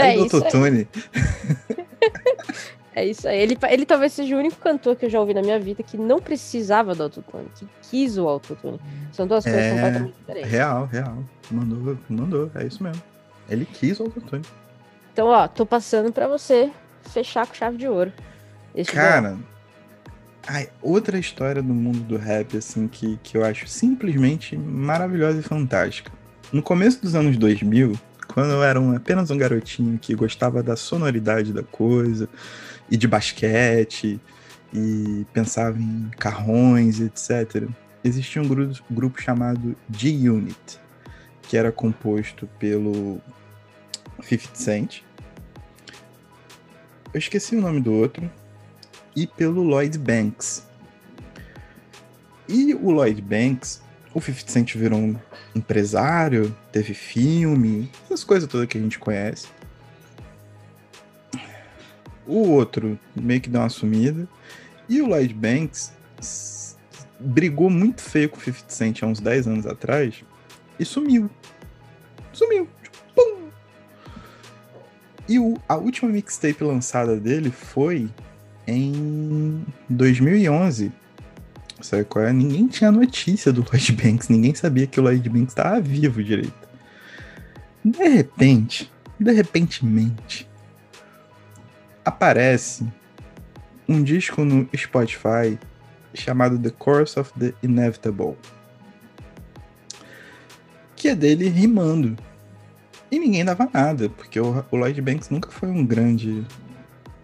[0.00, 0.36] É isso.
[0.36, 0.86] Autotune.
[2.98, 3.38] É isso aí.
[3.38, 5.96] Ele, ele talvez seja o único cantor que eu já ouvi na minha vida que
[5.96, 8.80] não precisava do autotune, que quis o autotune.
[9.12, 9.70] São duas coisas é...
[9.70, 10.50] completamente diferentes.
[10.50, 11.24] Real, real.
[11.48, 13.00] Mandou, mandou, é isso mesmo.
[13.48, 14.42] Ele quis o autotune.
[15.12, 16.72] Então, ó, tô passando para você
[17.02, 18.12] fechar com chave de ouro.
[18.92, 19.38] Cara,
[20.48, 25.42] ai, outra história do mundo do rap, assim, que, que eu acho simplesmente maravilhosa e
[25.42, 26.10] fantástica.
[26.50, 27.92] No começo dos anos 2000,
[28.26, 32.26] quando eu era um, apenas um garotinho que gostava da sonoridade da coisa,
[32.90, 34.18] e de basquete,
[34.72, 37.68] e pensava em carrões, etc.,
[38.02, 40.80] existia um grupo, grupo chamado G-Unit,
[41.42, 43.20] que era composto pelo
[44.22, 45.02] 50 Cent,
[47.12, 48.30] eu esqueci o nome do outro,
[49.22, 50.64] e pelo Lloyd Banks.
[52.48, 53.82] E o Lloyd Banks,
[54.14, 55.16] o 50 Cent virou um
[55.56, 59.48] empresário, teve filme, essas coisas todas que a gente conhece.
[62.24, 64.28] O outro meio que deu uma sumida.
[64.88, 66.76] E o Lloyd Banks
[67.18, 70.22] brigou muito feio com o 50 Cent há uns 10 anos atrás
[70.78, 71.28] e sumiu.
[72.32, 72.68] Sumiu.
[75.28, 78.08] E o, a última mixtape lançada dele foi
[78.68, 80.92] em 2011.
[81.80, 82.32] Sabe qual é?
[82.32, 86.68] Ninguém tinha notícia do Lloyd Banks, ninguém sabia que o Lloyd Banks estava vivo direito.
[87.84, 90.48] De repente, de repentemente,
[92.04, 92.86] aparece
[93.88, 95.58] um disco no Spotify
[96.12, 98.36] chamado The Course of the Inevitable.
[100.94, 102.16] Que é dele rimando.
[103.10, 106.44] E ninguém dava nada, porque o, o Lloyd Banks nunca foi um grande,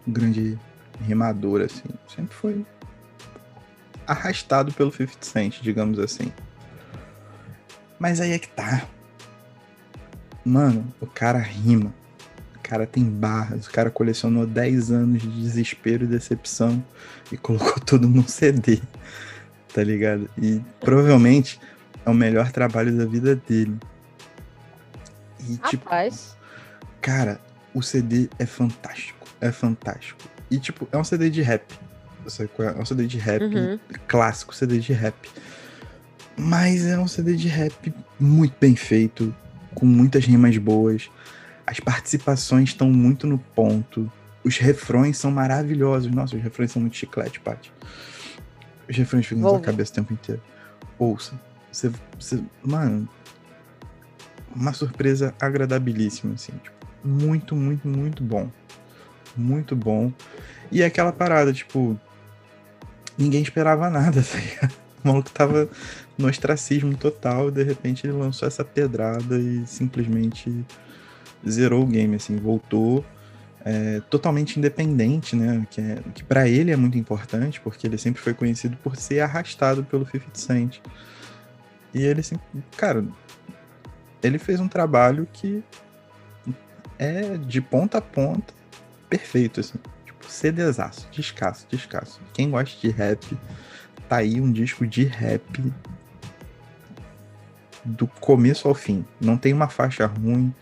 [0.06, 0.58] um grande
[1.00, 1.88] rimador, assim.
[2.14, 2.66] Sempre foi
[4.06, 6.32] arrastado pelo 50 Cent, digamos assim.
[7.98, 8.86] Mas aí é que tá.
[10.44, 11.94] Mano, o cara rima.
[12.56, 13.66] O cara tem barras.
[13.66, 16.84] O cara colecionou 10 anos de desespero e decepção
[17.32, 18.80] e colocou tudo num CD.
[19.72, 20.28] Tá ligado?
[20.38, 21.58] E provavelmente
[22.04, 23.78] é o melhor trabalho da vida dele.
[25.48, 25.84] E tipo.
[25.84, 26.36] Rapaz.
[27.00, 27.40] Cara,
[27.74, 29.26] o CD é fantástico.
[29.40, 30.33] É fantástico.
[30.54, 31.64] E tipo, é um CD de rap.
[32.58, 33.78] É um CD de rap uhum.
[34.06, 35.14] clássico, CD de rap.
[36.36, 39.34] Mas é um CD de rap muito bem feito,
[39.74, 41.10] com muitas rimas boas.
[41.66, 44.10] As participações estão muito no ponto.
[44.44, 46.10] Os refrões são maravilhosos.
[46.10, 47.72] Nossa, os refrões são muito chiclete, Paty.
[48.88, 50.42] Os refrões ficam na sua cabeça o tempo inteiro.
[50.98, 51.38] Ouça.
[51.72, 53.08] Você, você, mano,
[54.54, 56.52] uma surpresa agradabilíssima, assim.
[56.52, 58.50] Tipo, muito, muito, muito bom.
[59.36, 60.12] Muito bom.
[60.70, 61.98] E é aquela parada, tipo,
[63.18, 64.74] ninguém esperava nada, tá ligado?
[65.04, 65.68] O maluco tava
[66.16, 70.64] no ostracismo total, e de repente ele lançou essa pedrada e simplesmente
[71.48, 73.04] zerou o game, assim, voltou
[73.64, 75.66] é, totalmente independente, né?
[75.70, 79.20] Que, é, que para ele é muito importante, porque ele sempre foi conhecido por ser
[79.20, 80.80] arrastado pelo 50 Cent.
[81.92, 82.44] E ele sempre,
[82.76, 83.04] cara,
[84.22, 85.62] ele fez um trabalho que
[86.98, 88.52] é de ponta a ponta
[89.08, 89.78] perfeito, assim.
[90.04, 92.20] Tipo, CDzaço, descasso, descasso.
[92.32, 93.36] Quem gosta de rap,
[94.08, 95.72] tá aí um disco de rap
[97.84, 99.04] do começo ao fim.
[99.20, 100.52] Não tem uma faixa ruim,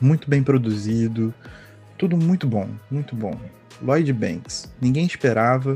[0.00, 1.32] muito bem produzido,
[1.98, 3.38] tudo muito bom, muito bom.
[3.80, 5.74] Lloyd Banks, ninguém esperava.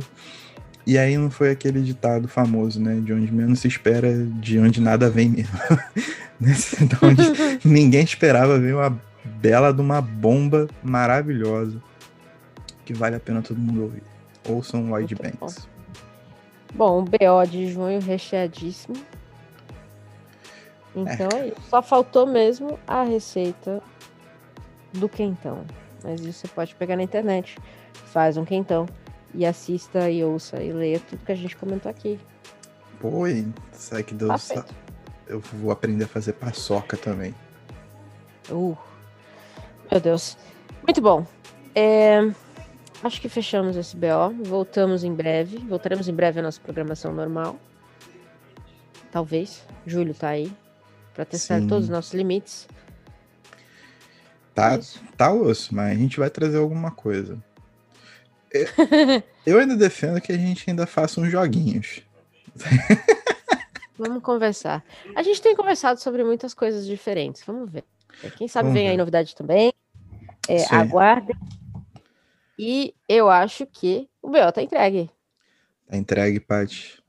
[0.87, 3.01] E aí não foi aquele ditado famoso, né?
[3.01, 5.59] De onde menos se espera, de onde nada vem mesmo.
[7.03, 7.23] onde
[7.67, 9.01] ninguém esperava ver uma
[9.47, 11.81] bela de uma bomba maravilhosa
[12.85, 14.03] que vale a pena todo mundo ouvir.
[14.49, 15.69] Ouçam Lloyd Muito Banks.
[16.75, 16.99] Bom.
[16.99, 18.97] o BO de junho recheadíssimo.
[20.97, 21.49] Então é.
[21.49, 23.81] é Só faltou mesmo a receita
[24.93, 25.65] do quentão.
[26.03, 27.57] Mas isso você pode pegar na internet.
[27.93, 28.87] Faz um quentão
[29.33, 32.19] e assista e ouça e leia tudo que a gente comentou aqui.
[32.99, 33.23] Pô,
[33.71, 34.29] sabe que deu.
[34.29, 34.65] Tá
[35.29, 37.33] Eu vou aprender a fazer paçoca também.
[38.51, 38.77] Uh,
[39.97, 40.37] meu Deus.
[40.83, 41.27] Muito bom.
[41.75, 42.21] É,
[43.03, 44.45] acho que fechamos esse BO.
[44.45, 45.57] Voltamos em breve.
[45.57, 47.59] Voltaremos em breve à nossa programação normal.
[49.11, 49.65] Talvez.
[49.87, 50.53] Júlio tá aí.
[51.15, 51.67] Para testar Sim.
[51.67, 52.69] todos os nossos limites.
[54.55, 54.81] Tá, é
[55.17, 57.43] tá osso, mas a gente vai trazer alguma coisa.
[59.47, 62.03] Eu ainda defendo que a gente ainda faça uns joguinhos.
[63.97, 64.85] Vamos conversar.
[65.15, 67.43] A gente tem conversado sobre muitas coisas diferentes.
[67.47, 67.85] Vamos ver.
[68.37, 68.91] Quem sabe Vamos vem ver.
[68.91, 69.73] aí novidade também.
[70.49, 71.37] É, aguardem.
[72.59, 75.11] E eu acho que o BO tá entregue.
[75.87, 77.03] Tá entregue, Paty.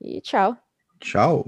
[0.00, 0.56] E tchau.
[1.00, 1.46] Tchau.